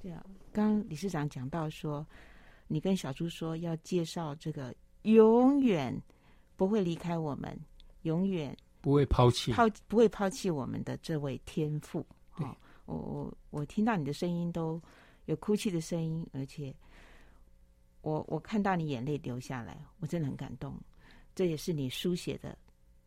[0.01, 0.25] 对啊。
[0.53, 2.07] 刚刚理事长讲到说，
[2.67, 5.95] 你跟小朱说要介绍这个永远
[6.57, 7.59] 不会离开我们，
[8.03, 12.05] 永远不会抛弃抛不会抛弃我们的这位天父。
[12.37, 12.57] 哦，
[12.87, 14.81] 我我我听到你的声音都
[15.27, 16.75] 有哭泣的声音，而且
[18.01, 20.75] 我我看到你眼泪流下来，我真的很感动。
[21.35, 22.57] 这也是你书写的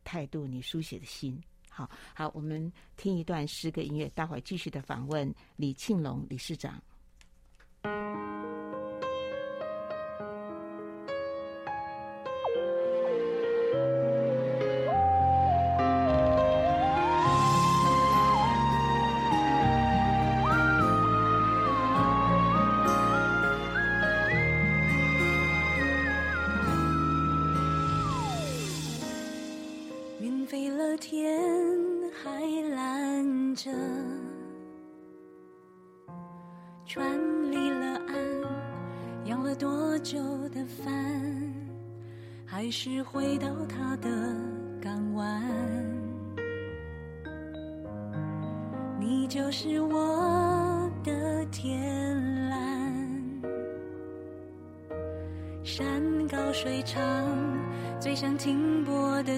[0.02, 1.38] 态度，你书写的心。
[1.74, 6.80] 好好，我们听一段诗歌音乐，待会儿继续的访问李庆龙理事长。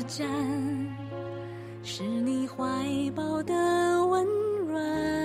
[0.02, 0.26] 站，
[1.82, 2.64] 是你怀
[3.14, 3.54] 抱的
[4.06, 4.26] 温
[4.66, 5.15] 暖。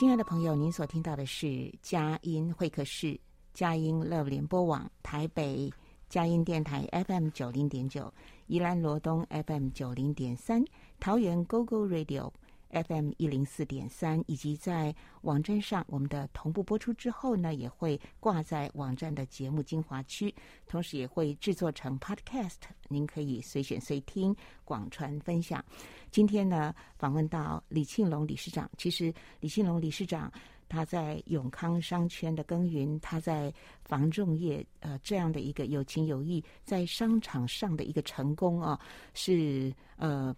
[0.00, 3.20] 亲爱的朋友，您所听到的是佳音会客室，
[3.52, 5.70] 佳音 Love 联播网台北
[6.08, 8.10] 佳音电台 FM 九零点九，
[8.46, 10.64] 宜兰罗东 FM 九零点三，
[10.98, 12.32] 桃园 GO GO Radio。
[12.70, 20.34] FM 一零四点三，以及在网站上，我们的同步播出之后呢，也会挂在网站的节目精华区，
[20.66, 22.56] 同时也会制作成 Podcast，
[22.88, 25.64] 您可以随选随听，广传分享。
[26.10, 28.70] 今天呢，访问到李庆龙理事长。
[28.76, 30.32] 其实李庆龙理事长
[30.68, 33.52] 他在永康商圈的耕耘，他在
[33.84, 38.78] 房仲业呃这样的一个有情有义，在商场上的一个成功啊，
[39.12, 40.34] 是呃。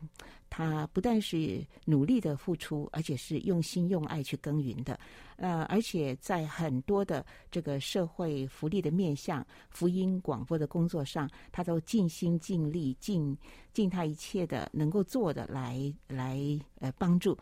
[0.55, 5.01] 他不但是努力的付出，而且是用心用爱去耕耘的，
[5.37, 13.35] 呃，而且在很多的这个社会福利的面向、福音广播的工作上，他都尽心尽力、尽
[13.73, 16.39] 尽他一切的能够做的来来
[16.81, 17.35] 呃帮助。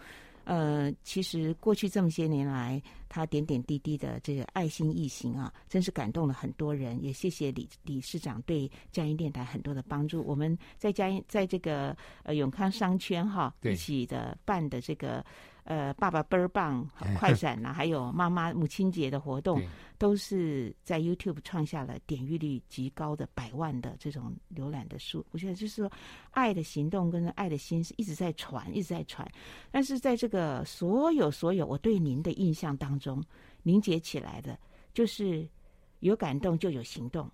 [0.51, 7.01] 呃，其实过去这么些年来，他点点滴滴的这个爱心义行啊，真是感动了很多人。
[7.01, 10.25] 也谢谢李理事长对佳音电台很多的帮助。
[10.25, 15.25] 我们在佳音在这个呃永康商圈哈一起的办的这个。
[15.71, 16.85] 呃，爸爸倍儿棒，
[17.17, 19.63] 快闪呐、啊，还有妈妈母亲节的活动，
[19.99, 25.25] 都是在 YouTube 创下了点阅率极高的百万的这种浏览的数。
[25.31, 25.93] 我觉得就是说，
[26.33, 29.25] 爱的行动跟爱的心是一直在传，一直在传。
[29.71, 33.23] 但是在这个所有所有我对您的印象当中，
[33.63, 34.59] 凝结起来的，
[34.93, 35.49] 就是
[36.01, 37.31] 有感动就有行动，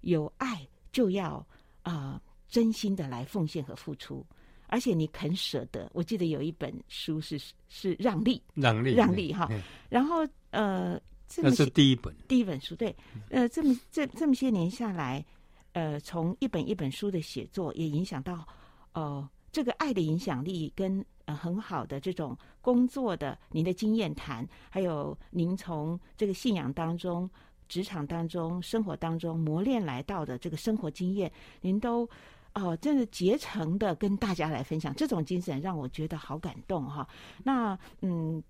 [0.00, 1.46] 有爱就要
[1.82, 4.24] 啊、呃、真心的来奉献和付出。
[4.70, 9.48] 而且你肯舍得，我记得有一本书是是让利，让利，让利哈。
[9.88, 10.98] 然后呃，
[11.28, 12.14] 这么是第一本。
[12.28, 12.94] 第一本书，对，
[13.28, 15.24] 呃，这么这这么些年下来，
[15.72, 18.46] 呃，从一本一本书的写作，也影响到
[18.94, 27.28] 哦、呃，这个爱的影响力跟呃很好的这种工作的您的经验谈，还有您从这个信仰当中
[27.68, 32.08] 职场当中、生活当中磨练来到的这个生活经验，您都
[32.54, 37.08] 哦、呃，真的竭诚的跟大家来分享，这种精神让我觉得好感动哈。
[37.44, 38.42] 那嗯。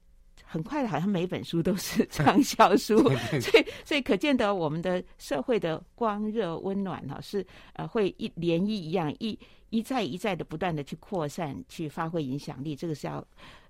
[0.42, 2.98] 很快的，好像每本书都是 畅销书，
[3.40, 9.38] 所以所以可见得我们的社会的光热温暖哈，是呃会一涟漪一样一
[9.68, 12.74] 一再一再的不断的去扩散，去发挥影响力。
[12.74, 13.24] 这个是要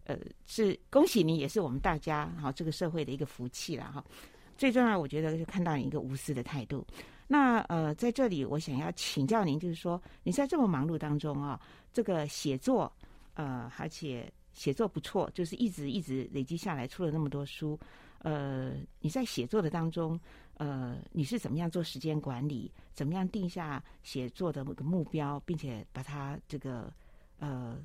[0.05, 0.17] 呃
[0.47, 4.03] 是恭喜你，也是我们大家哈这个社会的一个福气了哈。
[4.57, 6.87] 最重要，我觉得是看到你一个无私的态度。
[7.33, 11.61] 那呃在这里，我想要请教您，就是说你在这么忙碌当中啊，
[11.93, 12.93] 这个写作
[13.35, 14.29] 呃而且。
[14.53, 17.79] 写作不错，就是一直一直累积下来，出了那么多书。
[18.19, 20.19] 呃，你在写作的当中，
[20.55, 22.71] 呃，你是怎么样做时间管理？
[22.93, 26.93] 怎么样定下写作的个目标，并且把它这个
[27.39, 27.79] 呃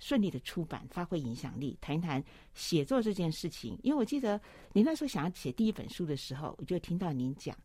[0.00, 1.78] 顺利的出版，发挥影响力？
[1.80, 2.22] 谈一谈
[2.52, 3.78] 写作这件事情。
[3.84, 4.38] 因为我记得
[4.72, 7.56] 您那时候想要写第一本书的时候，我就听到您讲，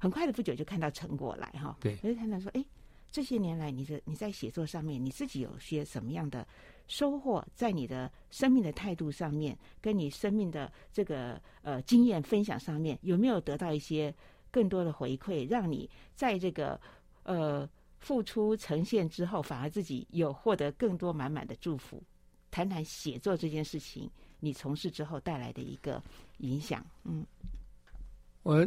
[0.00, 1.76] 很快的不久就看到成果来哈。
[1.80, 2.64] 对，我就看到说，哎，
[3.12, 6.44] 这些年来，你的你在写作上面，你自己有些什么样的？
[6.88, 14.12] 收获在你的生命的态度上面，跟你生命的这个呃经验分享上面，有没有得到一些
[14.50, 16.80] 更多的回馈，让你在这个
[17.22, 17.68] 呃
[18.00, 22.02] 付出呈现之后，反而自己有获得更多满满的祝福？
[22.50, 26.02] 谈谈写作这件事情，你从事之后带来的一个
[26.38, 26.84] 影响。
[27.04, 27.24] 嗯，
[28.42, 28.66] 我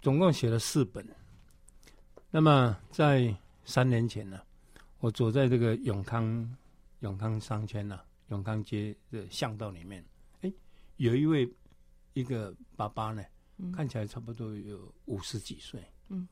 [0.00, 1.06] 总共写了四本。
[2.30, 3.34] 那么在
[3.64, 4.40] 三年前呢，
[4.98, 6.56] 我走在这个永康。
[7.00, 10.04] 永康商圈呐、啊，永康街的巷道里面，
[10.42, 10.52] 哎，
[10.96, 11.50] 有一位
[12.12, 13.24] 一个爸爸呢，
[13.56, 15.82] 嗯、看起来差不多有五十几岁。
[16.08, 16.28] 嗯，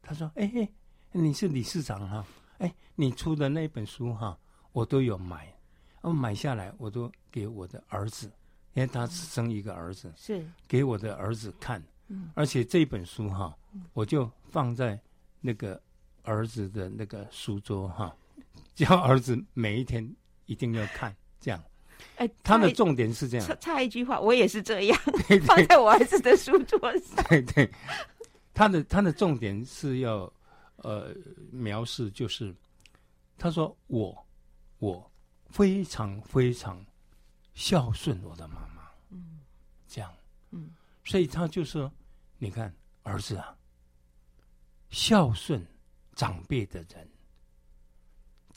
[0.00, 0.70] 他说：“哎哎，
[1.12, 2.26] 你是理事长哈、啊？
[2.60, 4.38] 哎，你出的那本书哈、啊，
[4.72, 5.54] 我都有买，
[6.00, 8.32] 我买下来我都给我的儿子，
[8.72, 11.82] 因为他只生一个儿子，是给我的儿子看。
[12.08, 13.56] 嗯，而且这本书哈、啊，
[13.92, 14.98] 我就放在
[15.40, 15.80] 那个
[16.22, 18.16] 儿子的那个书桌哈、啊。”
[18.74, 20.06] 叫儿子每一天
[20.44, 21.62] 一定要看，这样。
[22.16, 23.46] 哎，他的重点是这样。
[23.46, 27.24] 差差一句话，我也是这样，对对放在我儿子的书桌上。
[27.28, 27.70] 对对，
[28.52, 30.30] 他的他的重点是要
[30.76, 31.14] 呃
[31.50, 32.54] 描述，就是
[33.38, 34.26] 他说我
[34.78, 35.10] 我
[35.48, 36.84] 非常非常
[37.54, 39.40] 孝顺我的妈妈，嗯，
[39.88, 40.12] 这样，
[40.50, 40.68] 嗯，
[41.06, 41.90] 所以他就说，
[42.36, 42.70] 你看
[43.02, 43.56] 儿子啊，
[44.90, 45.66] 孝顺
[46.14, 47.08] 长辈的人。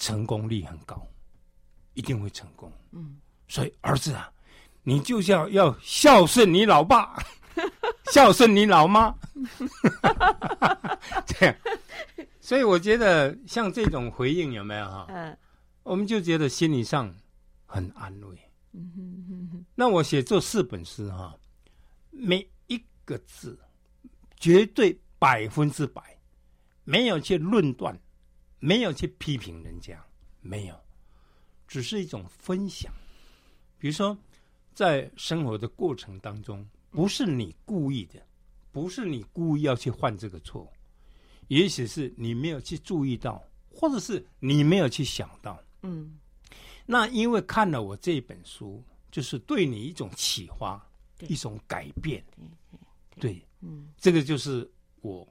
[0.02, 1.06] 成功率很高，
[1.94, 2.72] 一定会成功。
[2.92, 3.20] 嗯，
[3.50, 4.32] 所以儿子啊，
[4.82, 7.22] 你就是要要孝顺你老爸，
[8.10, 9.14] 孝顺你老妈。
[11.28, 11.56] 这样，
[12.40, 15.06] 所以我觉得像这种回应有没有哈？
[15.10, 15.38] 嗯，
[15.84, 17.14] 我们就觉得心理上
[17.66, 18.40] 很安慰。
[18.72, 19.66] 嗯哼哼哼。
[19.76, 21.36] 那我写这四本诗哈，
[22.20, 23.58] 每一个字
[24.38, 26.18] 绝对百分之百
[26.84, 27.98] 没有去论断。
[28.62, 30.06] 没有去批评人家，
[30.42, 30.78] 没有，
[31.66, 32.92] 只是一种分享。
[33.78, 34.18] 比如说，
[34.74, 38.22] 在生活的过程当中，不是你故意的，
[38.70, 40.70] 不是你故意要去犯这个错，
[41.48, 45.58] 也许是你没有去注意到，或者是你没有去想到。
[45.84, 46.20] 嗯，
[46.86, 50.86] 那因为看了我这本书，就是对你一种启发，
[51.28, 52.24] 一种改变。
[53.20, 54.70] 对，嗯，这个就是
[55.02, 55.28] 我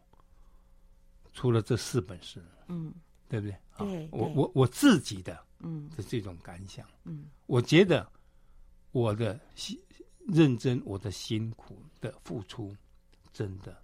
[1.32, 2.40] 出了这四本书。
[2.68, 2.92] 嗯。
[3.30, 3.54] 对不对？
[3.76, 8.10] 对，我我我自己的嗯的这种感想，嗯，我觉得
[8.90, 9.78] 我的辛
[10.26, 12.74] 认真，我的辛苦的付出，
[13.30, 13.76] 真的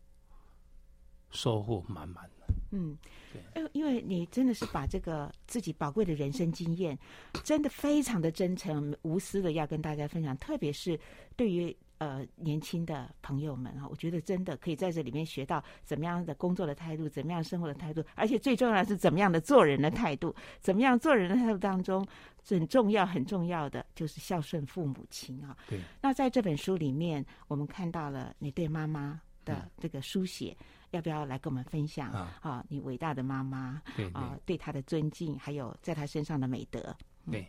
[1.31, 2.47] 收获满满的。
[2.71, 2.97] 嗯，
[3.35, 6.99] 对，因为你真的是把这个自己宝贵的人生经验，
[7.43, 10.99] 真的非常的真诚无私的要跟大家分享，特别是
[11.37, 11.77] 对于。
[11.99, 20.35] 呃，年轻的朋友们哈，我觉得真的可以在这里面学到怎么样的工作的态度，怎么样生活的态度，而且最重要的是怎么样的做人的态度。
[20.61, 22.05] 怎么样做人的态度当中，
[22.47, 25.57] 很重要、很重要的就是孝顺父母亲啊。
[25.69, 25.81] 对。
[26.03, 32.39] 那在这本书里面，我们看到了你对妈妈的这个书写，嗯、要不要来跟我们分享啊？
[32.43, 36.95] 啊，你伟大的妈妈，对啊，对她的尊敬，还有在她身上的美德。
[37.27, 37.47] 嗯、对，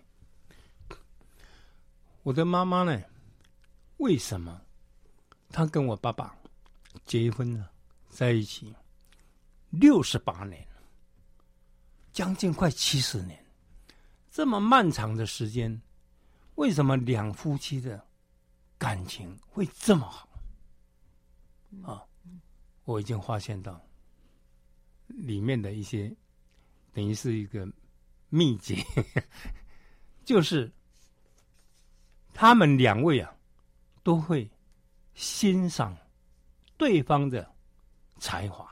[2.21, 3.01] 我的妈妈呢？
[3.97, 4.61] 为什么
[5.49, 6.35] 他跟我爸爸
[7.05, 7.71] 结婚了，
[8.09, 8.73] 在一起
[9.69, 10.67] 六十八年，
[12.11, 13.43] 将近快七十年，
[14.29, 15.81] 这么漫长的时间，
[16.55, 18.05] 为什么两夫妻的
[18.77, 20.27] 感情会这么好？
[21.83, 22.03] 啊，
[22.83, 23.81] 我已经发现到
[25.07, 26.13] 里面的一些，
[26.93, 27.65] 等于是一个
[28.29, 28.75] 秘诀，
[30.25, 30.69] 就是
[32.33, 33.34] 他们两位啊。
[34.05, 34.47] 都会
[35.15, 35.97] 欣赏
[36.77, 37.51] 对方的
[38.19, 38.71] 才华。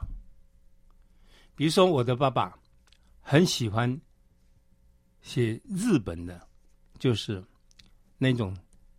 [1.56, 2.56] 比如说，我的爸爸
[3.20, 4.00] 很喜欢
[5.24, 6.48] 写日本的，
[7.00, 7.44] 就是
[8.20, 8.56] 那种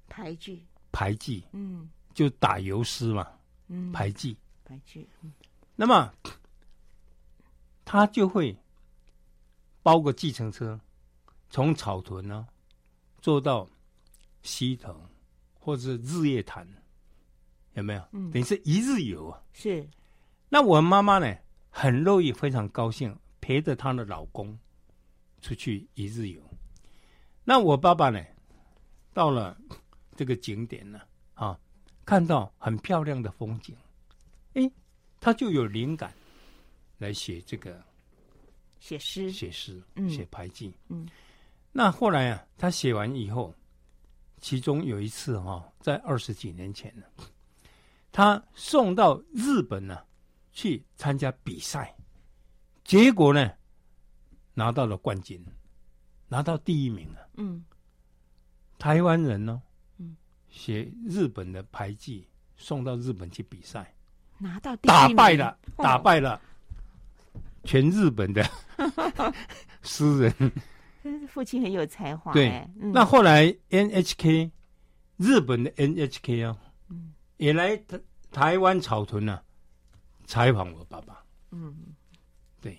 [0.08, 0.60] 俳句，
[0.90, 3.30] 俳句，嗯，就打油诗嘛，
[3.68, 4.36] 嗯，俳句，
[4.68, 5.32] 俳句，嗯，
[5.76, 6.12] 那么
[7.84, 8.56] 他就会
[9.84, 10.80] 包个计程车，
[11.48, 12.48] 从草屯呢
[13.20, 13.68] 坐到
[14.42, 15.00] 西头
[15.64, 16.68] 或者是日月潭，
[17.72, 18.08] 有没有？
[18.12, 19.42] 嗯，等于是一日游啊。
[19.54, 19.88] 是。
[20.50, 21.34] 那我妈妈呢？
[21.70, 24.56] 很乐意，非常高兴，陪着她的老公
[25.40, 26.40] 出去一日游。
[27.42, 28.24] 那我爸爸呢，
[29.12, 29.58] 到了
[30.14, 31.00] 这个景点呢，
[31.34, 31.58] 啊，
[32.04, 33.74] 看到很漂亮的风景，
[34.52, 34.70] 哎，
[35.18, 36.14] 他就有灵感
[36.98, 37.82] 来写这个
[38.78, 40.72] 写诗、写诗、嗯、写排记。
[40.88, 41.08] 嗯，
[41.72, 43.52] 那后来啊，他写完以后，
[44.44, 47.06] 其中有一次哈、啊，在二十几年前呢，
[48.12, 50.04] 他送到日本呢、啊。
[50.52, 51.96] 去参加比赛，
[52.84, 53.50] 结果呢，
[54.52, 55.42] 拿到了冠军，
[56.28, 57.28] 拿到第一名了。
[57.38, 57.64] 嗯，
[58.78, 59.62] 台湾人呢，
[59.96, 60.14] 嗯，
[60.50, 63.94] 写日本的牌技送到日本去比赛，
[64.38, 66.40] 拿到第一名，打败了，打败了
[67.64, 68.48] 全日本的
[69.82, 70.52] 诗人。
[71.28, 72.32] 父亲很有才华。
[72.32, 72.48] 对，
[72.80, 74.50] 嗯、那后来 NHK
[75.16, 78.00] 日本的 NHK 啊，嗯，也来台
[78.30, 79.42] 台湾草屯啊。
[80.26, 81.94] 采访我爸爸，嗯，
[82.62, 82.78] 对，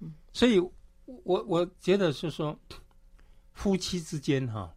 [0.00, 0.58] 嗯，所以
[1.04, 2.58] 我我觉得是说，
[3.52, 4.74] 夫妻之间哈、啊，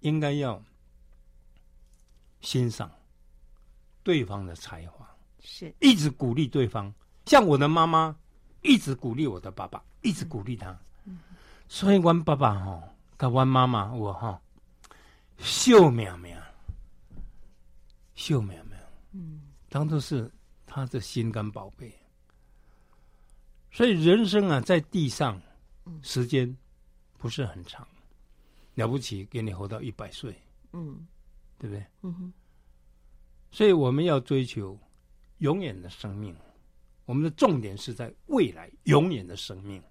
[0.00, 0.62] 应该要
[2.42, 2.90] 欣赏
[4.02, 5.08] 对方的才华，
[5.40, 6.92] 是一直鼓励对方。
[7.24, 8.14] 像我的妈妈
[8.60, 10.70] 一直鼓励我的爸爸，一直鼓励他。
[10.70, 10.78] 嗯，
[11.68, 14.40] 所以我爸爸吼、哦，跟我妈妈我哈、哦，
[15.38, 16.40] 秀苗苗，
[18.14, 18.78] 秀苗苗，
[19.12, 20.30] 嗯，当做是。
[20.70, 21.90] 他的心肝宝贝，
[23.72, 25.40] 所以人生啊，在地上，
[26.02, 26.54] 时间
[27.16, 27.88] 不是很长，
[28.74, 30.36] 了不起给你活到一百岁，
[30.74, 31.08] 嗯，
[31.58, 31.86] 对不对？
[32.02, 32.32] 嗯哼，
[33.50, 34.78] 所以我们要追求
[35.38, 36.36] 永远的生命，
[37.06, 39.82] 我们的重点是在未来永远的生命，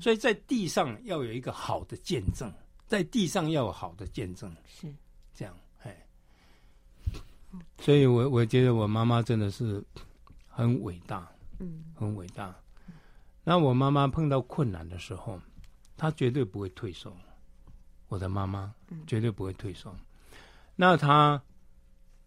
[0.00, 2.52] 所以在地上要有一个好的见证，
[2.86, 4.92] 在地上要有好的见证，是
[5.34, 6.06] 这样，哎，
[7.78, 9.84] 所以我我觉得我妈妈真的是。
[10.50, 11.30] 很伟大，
[11.60, 12.52] 嗯，很伟大。
[13.44, 15.40] 那我妈妈碰到困难的时候，
[15.96, 17.16] 她绝对不会退缩。
[18.08, 18.74] 我的妈妈
[19.06, 19.92] 绝对不会退缩。
[19.92, 20.00] 嗯、
[20.74, 21.40] 那她，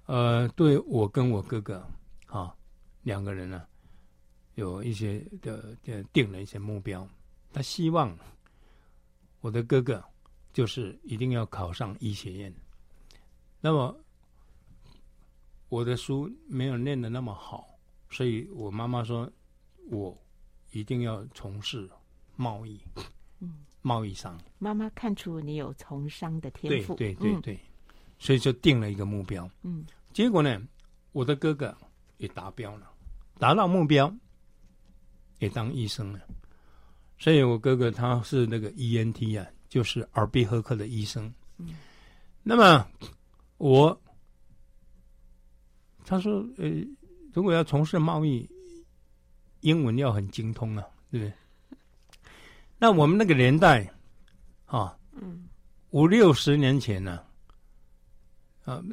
[0.05, 1.85] 呃，对我跟我哥哥，
[2.27, 2.55] 啊，
[3.03, 3.65] 两个人呢，
[4.55, 7.05] 有一些的的定了一些目标。
[7.51, 8.17] 她希望
[9.41, 10.03] 我的哥哥
[10.53, 12.53] 就是一定要考上医学院。
[13.59, 13.95] 那么
[15.69, 17.67] 我的书没有念的那么好。
[18.13, 19.31] 所以我妈妈说，
[19.89, 20.21] 我
[20.71, 21.89] 一定要从事
[22.35, 22.77] 贸易，
[23.39, 24.37] 嗯，贸易商。
[24.59, 27.59] 妈妈看出你有从商的天赋，对对对对，嗯、
[28.19, 29.49] 所以就定了一个目标。
[29.61, 30.61] 嗯，结果呢，
[31.13, 31.73] 我的哥哥
[32.17, 32.91] 也达标了，
[33.39, 34.13] 达到目标，
[35.39, 36.19] 也当医生了。
[37.21, 41.31] 所以我哥哥他是那个 ENT 啊，就是耳鼻喉科的医生。
[41.57, 41.75] 嗯，
[42.41, 42.85] 那么
[43.57, 44.01] 我，
[46.03, 46.67] 他说，呃。
[47.33, 48.45] 如果要从事贸易，
[49.61, 51.33] 英文要很精通啊，对不对？
[52.77, 53.89] 那我们那个年代，
[54.65, 55.47] 啊，嗯，
[55.91, 57.23] 五六十年前呢，
[58.65, 58.83] 啊，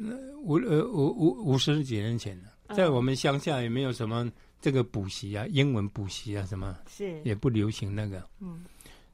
[0.41, 7.21] 五呃五五五十几年前呢，在我们乡下也没有什么这个补习啊，英文补习啊，什么是。
[7.23, 8.65] 也不流行那个，嗯，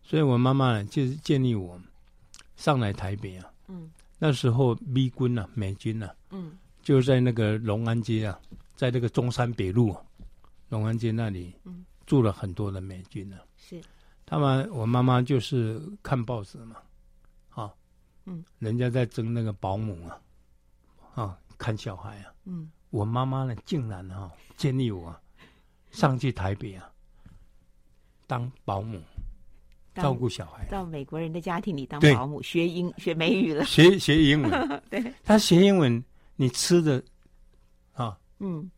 [0.03, 1.79] 所以我妈妈呢就是建议我
[2.55, 8.39] 上来台北啊，嗯，那时候美军啊，美军啊，嗯，就在那个龙安街啊。
[8.75, 10.03] 在那个中山北路啊
[10.67, 11.55] 龙安街那里，
[12.05, 13.37] 住了很多的美军呢。
[13.55, 13.81] 是，
[14.25, 16.75] 他们我妈妈就是看报纸嘛，
[17.51, 17.73] 啊，
[18.25, 20.19] 嗯，人家在争那个保姆啊，
[21.15, 25.15] 啊，看小孩啊，嗯，我妈妈呢，竟然哈建议我
[25.95, 26.89] 上去台北啊，
[28.27, 28.99] 当保姆，
[29.95, 36.03] 照顾小孩，到美国人的家庭里当保姆，对学英学美语了，学学英文， 对，他学英文，
[36.35, 37.01] 你吃的
[37.93, 38.17] 啊。
[38.39, 38.69] 嗯，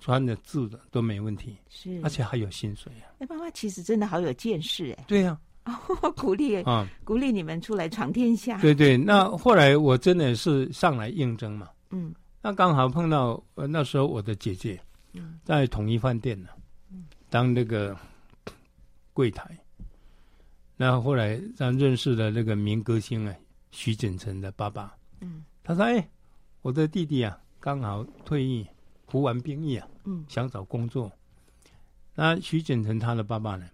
[0.00, 3.10] 穿的住的都没问题，是，而且还有薪水啊！
[3.18, 5.04] 哎，妈妈其实真的好有见识哎。
[5.08, 5.36] 对呀，
[6.16, 8.60] 鼓励啊，鼓励你们出来闯天下。
[8.60, 14.80] 对对，那后来我真的是上来应征嘛，嗯，那刚好碰到那时候我的姐姐，
[15.44, 16.48] 在统一饭店呢，
[17.30, 17.96] 当那个
[19.12, 19.56] 柜台。
[20.76, 23.34] 那后来让认识了那个民歌星啊，
[23.70, 26.08] 徐锦成的爸爸，嗯，他说：“哎，
[26.62, 28.66] 我的弟弟啊，刚好退役。”
[29.08, 31.10] 服完兵役啊，嗯，想找工作。
[32.16, 33.64] 那徐锦成他的爸爸呢，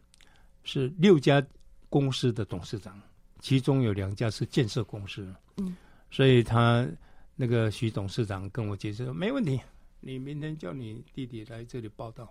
[0.63, 1.43] 是六家
[1.89, 3.01] 公司的董事长，
[3.41, 5.75] 其中有两家是建设公司，嗯，
[6.11, 6.87] 所以他
[7.35, 9.59] 那个徐董事长跟我解释说，没问题，
[10.05, 12.31] 你明天叫你弟弟来这里报道。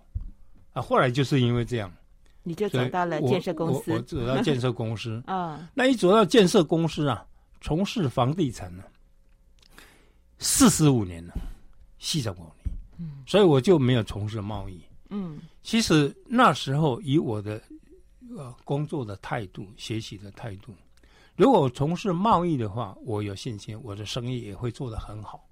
[0.74, 1.92] 啊，后来就是因为这样，
[2.42, 5.22] 你就走到了建设公司，我，走到建设公司。
[5.26, 7.26] 啊， 那一走到建设公司啊，
[7.60, 8.84] 从事房地产呢，
[10.38, 11.34] 四十五年了，
[11.98, 12.44] 四十五年，
[12.98, 14.80] 嗯，所以我就没有从事贸易。
[15.08, 17.62] 嗯，其实那时候以我的
[18.36, 20.74] 呃工作的态度、学习的态度，
[21.36, 25.42] 如果从事贸易的话，我有信心我的生意也会做得很好。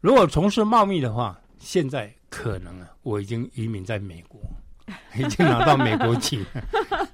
[0.00, 4.40] 对，如果从事贸易的话，现在可能啊，我已经移民在美国，
[5.16, 7.08] 已经拿到美国籍了。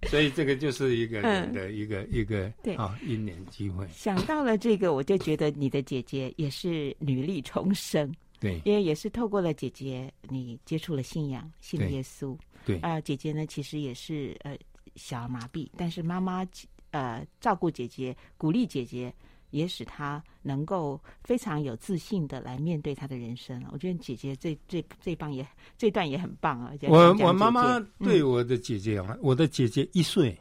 [0.08, 3.86] 所以这个就是一个人的一个、嗯、一个对啊因缘机会。
[3.92, 8.12] 想到了这个，我就觉得你的姐姐也是女力重生。
[8.40, 12.34] 对，因为也是透过了姐姐，你接触了信仰，信了耶稣。
[12.64, 14.56] 对啊、呃，姐姐呢，其实也是呃
[14.96, 16.46] 小儿麻痹，但是妈妈
[16.90, 19.12] 呃照顾姐姐，鼓励姐姐，
[19.50, 23.62] 也使他能够非常有自信的来面对他的人生。
[23.72, 25.46] 我觉得姐姐这这这棒也
[25.76, 26.72] 这段也很棒啊！
[26.88, 30.38] 我我妈妈对我的姐姐啊，嗯、我的姐姐一岁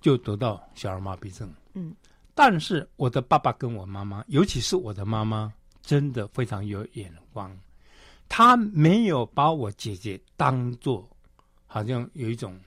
[0.00, 1.94] 就得到小儿麻痹症，嗯，
[2.34, 5.52] 但是我的爸爸跟我妈妈，尤其是我的妈妈。
[5.80, 7.56] 真的非常有眼光，
[8.28, 11.08] 他没有把我姐姐当做
[11.66, 12.60] 好像有一种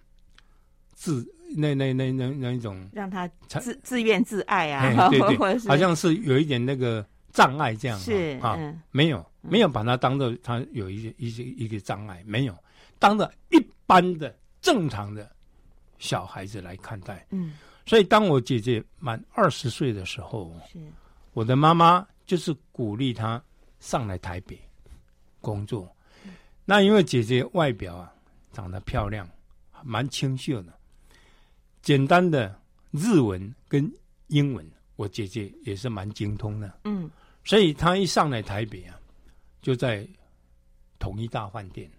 [0.95, 1.23] 自
[1.55, 8.57] 那那那那那一种让他自自怨自艾啊，对对， 好像是有一点那个障碍这样是啊，
[8.91, 12.55] 没有没有把他当做他有一些一些一个障碍，没有
[12.99, 15.29] 当着一般的正常的
[15.97, 17.53] 小孩子来看待，嗯，
[17.85, 20.79] 所以当我姐姐满二十岁的时候，是。
[21.33, 22.05] 我的妈妈。
[22.23, 23.43] 就是鼓励她
[23.81, 24.57] 上来台北
[25.41, 25.93] 工作。
[26.63, 28.13] 那因为姐姐外表啊
[28.53, 29.27] 长得漂亮，
[29.83, 30.71] 蛮清秀的，
[31.81, 32.59] 简单的
[32.91, 33.91] 日文跟
[34.27, 34.65] 英文，
[34.95, 36.79] 我姐姐也是蛮精通的。
[36.83, 37.09] 嗯，
[37.43, 38.99] 所以她一上来台北啊，
[39.61, 40.07] 就在
[40.99, 41.89] 统一大饭店，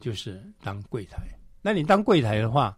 [0.00, 1.22] 就是当柜台。
[1.60, 2.76] 那你当柜台的话，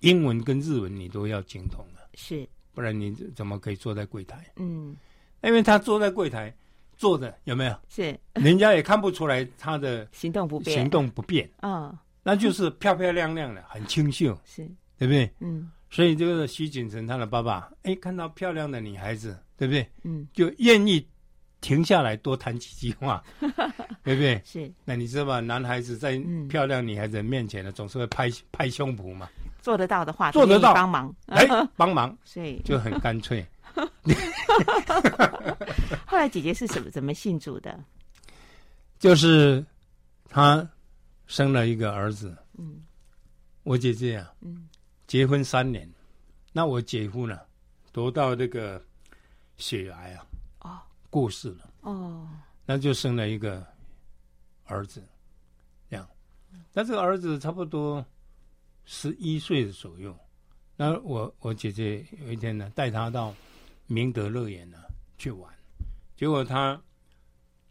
[0.00, 4.50] 英文跟日文你都要精通的，是，不然你怎么可以坐在柜台？
[4.56, 4.96] 嗯。
[5.40, 6.52] 因为他坐在柜台
[6.96, 7.80] 坐着，有没有？
[7.88, 11.48] 是，人家也看不出来他的行动不便，行动不便。
[11.62, 14.68] 嗯，那就是漂漂亮亮的，很清秀，是
[14.98, 15.30] 对不对？
[15.40, 19.88] 嗯，所以这个徐锦成他的爸爸，哎，看到漂亮的女孩子，对不对？
[20.02, 21.06] 嗯，就愿意
[21.60, 23.22] 停下来多谈几句话，
[24.02, 24.40] 对不对？
[24.44, 24.70] 是。
[24.84, 25.40] 那你知道吧？
[25.40, 29.28] 男孩子在漂亮女孩子面前呢，总是会拍拍胸脯嘛。
[29.60, 31.46] 做得到的话，做得到帮忙，哎，
[31.76, 33.44] 帮忙， 所以就很干脆。
[36.06, 37.78] 后来姐姐是怎么怎么信主的？
[38.98, 39.64] 就是
[40.28, 40.68] 她
[41.26, 42.36] 生了一个儿子。
[42.56, 42.82] 嗯，
[43.62, 44.68] 我姐姐啊，嗯，
[45.08, 45.92] 结婚三年，
[46.52, 47.40] 那我姐夫呢，
[47.90, 48.80] 得到这个
[49.56, 50.26] 血癌啊，
[50.60, 50.78] 哦，
[51.10, 51.68] 过世了。
[51.80, 52.28] 哦，
[52.64, 53.66] 那就生了一个
[54.66, 55.02] 儿子，
[55.90, 56.08] 这样。
[56.72, 58.06] 那这个儿子差不多
[58.84, 60.16] 十一岁的左右。
[60.76, 63.34] 那我我姐姐有一天呢，带他到。
[63.90, 64.76] 明德乐园呢，
[65.16, 65.50] 去玩，
[66.14, 66.78] 结果他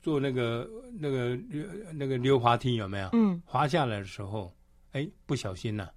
[0.02, 0.68] 坐那个
[1.00, 1.64] 那个溜
[1.94, 3.10] 那个溜滑梯有没有？
[3.14, 4.52] 嗯，滑下来的时候，
[4.94, 5.94] 哎，不小心了，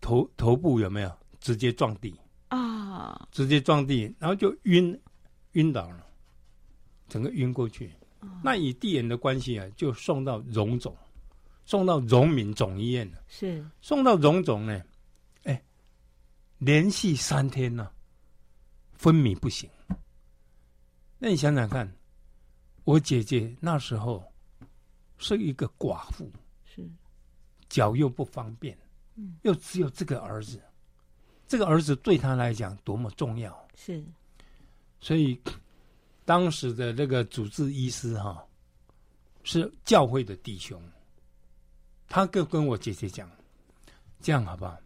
[0.00, 3.28] 头头部有没有直接撞地啊？
[3.30, 4.98] 直接撞地，然后就晕
[5.52, 6.06] 晕倒了，
[7.08, 7.90] 整个晕过去。
[8.42, 10.96] 那以地缘的关系啊，就送到荣总，
[11.64, 13.18] 送到荣民总医院了。
[13.28, 14.82] 是送到荣总呢，
[15.44, 15.62] 哎，
[16.58, 17.90] 连续三天呢。
[19.02, 19.66] 昏迷不醒，
[21.18, 21.90] 那你想想看，
[22.84, 24.22] 我姐姐那时候
[25.16, 26.30] 是一个寡妇，
[26.66, 26.86] 是
[27.70, 28.89] 脚又不方便，嗯，
[29.42, 30.60] 又只有这个儿子，
[31.46, 34.04] 这个儿子对他来讲多么重要，是，
[35.00, 35.40] 所以
[36.24, 38.44] 当时的那个主治医师哈，
[39.42, 40.82] 是教会的弟兄，
[42.08, 43.30] 他跟跟我姐姐讲，
[44.20, 44.78] 这样好不好？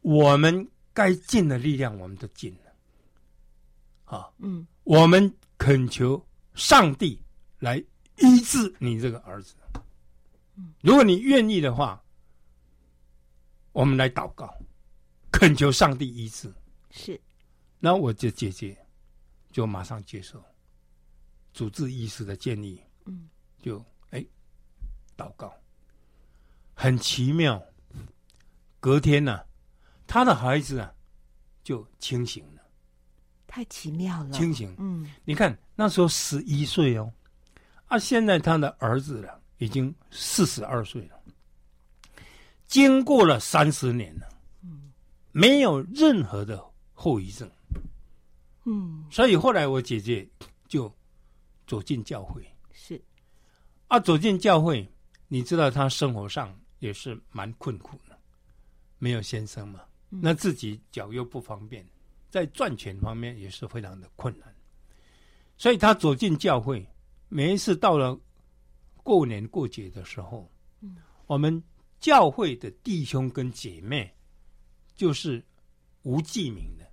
[0.00, 4.16] 我们该尽的力量，我们都尽了。
[4.16, 6.20] 啊，嗯，我们恳求
[6.54, 7.18] 上帝
[7.58, 7.76] 来
[8.18, 9.54] 医治你这个儿子。
[10.82, 12.01] 如果你愿意的话，
[13.72, 14.54] 我们来祷告，
[15.30, 16.52] 恳求上帝医治。
[16.90, 17.20] 是，
[17.78, 18.76] 那我这姐姐
[19.50, 20.42] 就马上接受
[21.54, 23.28] 主治医师的建议，嗯，
[23.60, 24.24] 就哎
[25.16, 25.54] 祷告，
[26.74, 27.62] 很奇妙。
[28.78, 29.46] 隔天呢、啊，
[30.06, 30.92] 他的孩子啊
[31.62, 32.62] 就清醒了。
[33.46, 34.74] 太奇妙了，清醒。
[34.78, 37.12] 嗯，你看那时候十一岁哦，
[37.86, 41.21] 啊，现在他的儿子了，已经四十二岁了，
[42.72, 44.26] 经过了三十年了，
[44.62, 44.90] 嗯，
[45.30, 46.58] 没有任何的
[46.94, 47.46] 后遗症，
[48.64, 50.26] 嗯，所以后来我姐姐
[50.68, 50.90] 就
[51.66, 52.42] 走进教会，
[52.72, 52.98] 是，
[53.88, 54.90] 啊，走进教会，
[55.28, 58.18] 你知道她生活上也是蛮困苦的，
[58.96, 61.86] 没有先生嘛，嗯、那自己脚又不方便。
[62.30, 64.48] 在赚钱方面也是非常的困难，
[65.58, 66.88] 所以她走进教会，
[67.28, 68.18] 每一次到了
[69.02, 70.50] 过年过节的时候，
[70.80, 70.96] 嗯，
[71.26, 71.62] 我们
[72.02, 74.12] 教会的弟兄跟姐妹
[74.96, 75.40] 就是
[76.02, 76.84] 无记名的，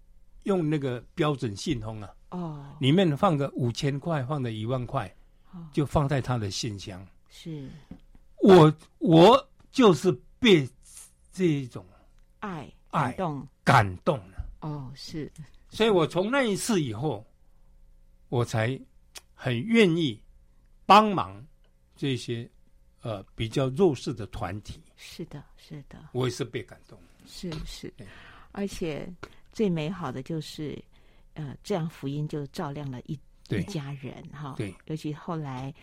[0.44, 5.12] 用那个标准信封啊，哦，里面放个五千块，放个一万块，
[5.74, 7.04] 就放在他的信箱。
[7.28, 7.68] 是，
[8.44, 10.70] 我我就是被
[11.34, 11.84] 这一种
[12.42, 14.46] 爱爱感动感动了。
[14.62, 15.32] 哦，是，
[15.70, 17.26] 所以我从那一次以后，
[18.30, 18.80] 我才
[19.34, 20.22] 很愿意
[20.86, 21.44] 帮忙
[21.96, 22.48] 这些
[23.02, 24.80] 呃比较弱势的团体。
[25.02, 27.00] 是的，是的，我也是被感动。
[27.26, 27.92] 是是，
[28.52, 29.10] 而且
[29.54, 30.78] 最美好的就是，
[31.36, 34.56] 呃，这样福音就照亮了一一家人哈。
[34.58, 35.74] 对，尤其后来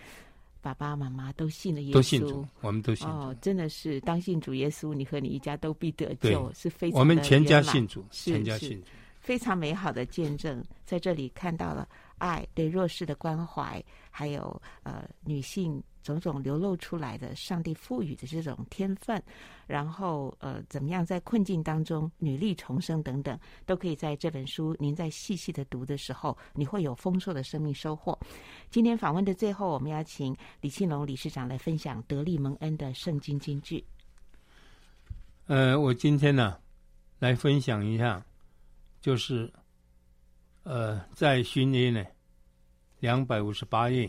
[0.60, 3.12] 爸爸妈妈都信了耶稣，都信主，我们都信主。
[3.14, 7.00] 哦，真的是当信主耶稣，你和你一家都必得救，是非常。
[7.00, 8.88] 我们全家信主，全家信主，
[9.18, 11.88] 非常美好的见证，在这里看到了
[12.18, 15.82] 爱对弱势的关怀，还有呃女性。
[16.06, 19.20] 种种流露出来的上帝赋予的这种天分，
[19.66, 28.18] 然后呃，怎么样在困境当中女力重生等等，都可以在这本书您在细细的读的时候，你会有丰硕的生命收获。
[28.70, 33.84] 今天访问的最后，我们要请李庆龙理事长来分享得力蒙恩的圣经金句。
[35.46, 36.56] 呃，我今天呢，
[37.18, 38.24] 来分享一下，
[39.00, 39.52] 就是
[40.62, 42.04] 呃，在新约呢
[43.00, 44.08] 两百五十八页。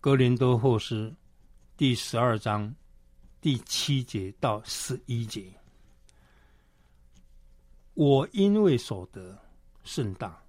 [0.00, 1.12] 哥林多后书
[1.76, 2.72] 第十二章
[3.40, 5.52] 第七节到十一节，
[7.94, 9.36] 我因为所得
[9.82, 10.40] 甚大，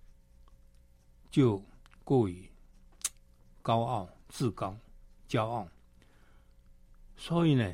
[1.32, 1.64] 就
[2.04, 2.48] 过于
[3.64, 4.78] 高傲、自高、
[5.28, 5.68] 骄傲。
[7.16, 7.74] 所以呢，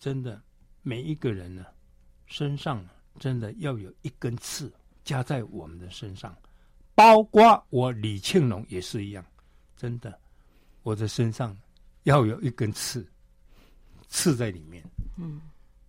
[0.00, 0.42] 真的
[0.82, 1.64] 每一个人呢，
[2.26, 2.84] 身上
[3.20, 4.72] 真的要有一根刺
[5.04, 6.36] 加在我们的身上，
[6.92, 9.24] 包括我李庆龙也是一样，
[9.76, 10.18] 真的。
[10.84, 11.56] 我的身上
[12.02, 13.04] 要有一根刺，
[14.06, 14.84] 刺在里面，
[15.16, 15.40] 嗯，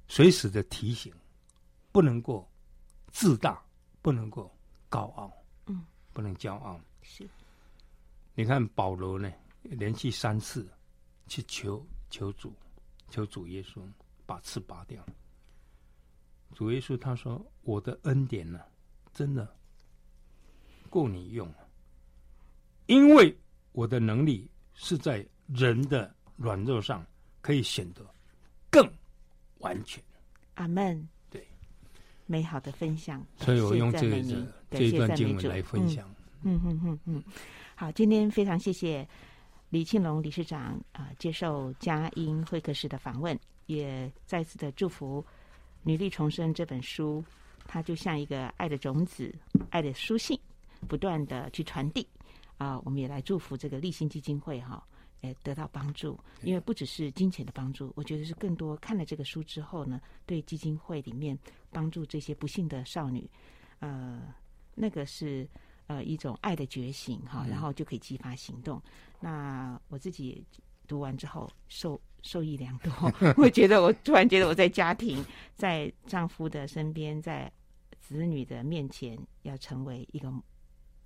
[0.07, 1.13] 随时的提醒，
[1.91, 2.49] 不能够
[3.11, 3.61] 自大，
[4.01, 4.49] 不能够
[4.87, 5.29] 高傲，
[5.65, 6.79] 嗯，不能骄傲。
[7.01, 7.27] 是，
[8.35, 9.29] 你看保罗呢，
[9.63, 10.65] 连续三次
[11.27, 12.53] 去求求主，
[13.09, 13.81] 求主耶稣
[14.25, 15.05] 把刺拔掉。
[16.53, 18.61] 主耶稣他说：“我的恩典呢，
[19.13, 19.53] 真的
[20.89, 21.53] 够你用，
[22.85, 23.37] 因为
[23.73, 27.05] 我的能力。”是在人的软弱上
[27.41, 28.05] 可以显得
[28.69, 28.87] 更
[29.59, 30.03] 完全。
[30.55, 31.07] 阿门。
[31.29, 31.45] 对，
[32.25, 33.25] 美好的分享。
[33.37, 34.21] 所以我用这个
[34.71, 36.07] 这一段经文来分享。
[36.43, 37.23] 嗯嗯嗯嗯。
[37.75, 39.07] 好，今天非常谢谢
[39.69, 45.21] 李庆龙理事长啊、呃，接受佳音会客室的访问，也再次的祝福
[45.83, 47.23] 《女力重生》这本书，
[47.65, 49.33] 它就像一个爱的种子，
[49.71, 50.39] 爱的书信，
[50.87, 52.07] 不断的去传递。
[52.57, 54.81] 啊，我们也来祝福这个立新基金会哈，
[55.21, 56.17] 诶，得到帮助。
[56.41, 61.37] 因为不只是金钱的帮助，我觉得是更多看了这个书之后呢，对基金会里面
[61.69, 63.29] 帮助这些不幸的少女，
[63.79, 64.33] 呃，
[64.73, 65.47] 那个是
[65.87, 68.77] 呃一种爱的觉醒哈，然后就可以激发行动。
[68.77, 70.45] 嗯、那我自己
[70.87, 72.91] 读完之后受受益良多，
[73.35, 75.21] 我觉得我突然觉得我在家庭、
[75.55, 77.51] 在丈夫的身边、在
[77.99, 80.31] 子女的面前，要成为一个。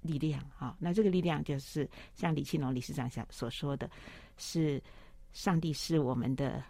[0.09, 3.89] 力量啊，那这个力量就是像李庆龙理事长想所说的，
[4.37, 4.81] 是
[5.33, 6.63] 上帝是我们的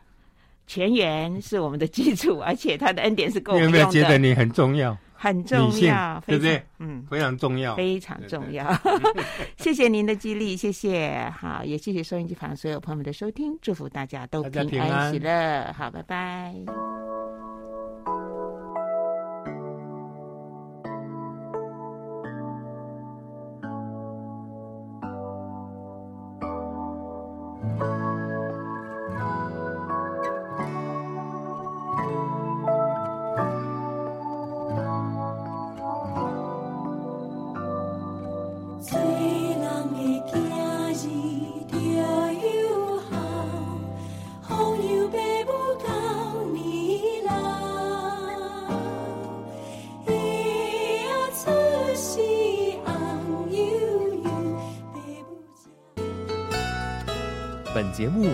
[0.68, 3.68] 泉源，是我们的基础，而且他的恩典是够用的。
[3.68, 4.98] 你有没有觉得你很重要？
[5.22, 6.64] 很重要，对不对？
[6.78, 8.66] 嗯，非常重要，非常重要。
[9.60, 11.30] 谢谢您的激励，谢谢。
[11.38, 15.74] 好，也谢谢收音机旁所有朋友们的收听，祝福大家都平安喜乐。
[15.74, 17.19] 好，拜拜。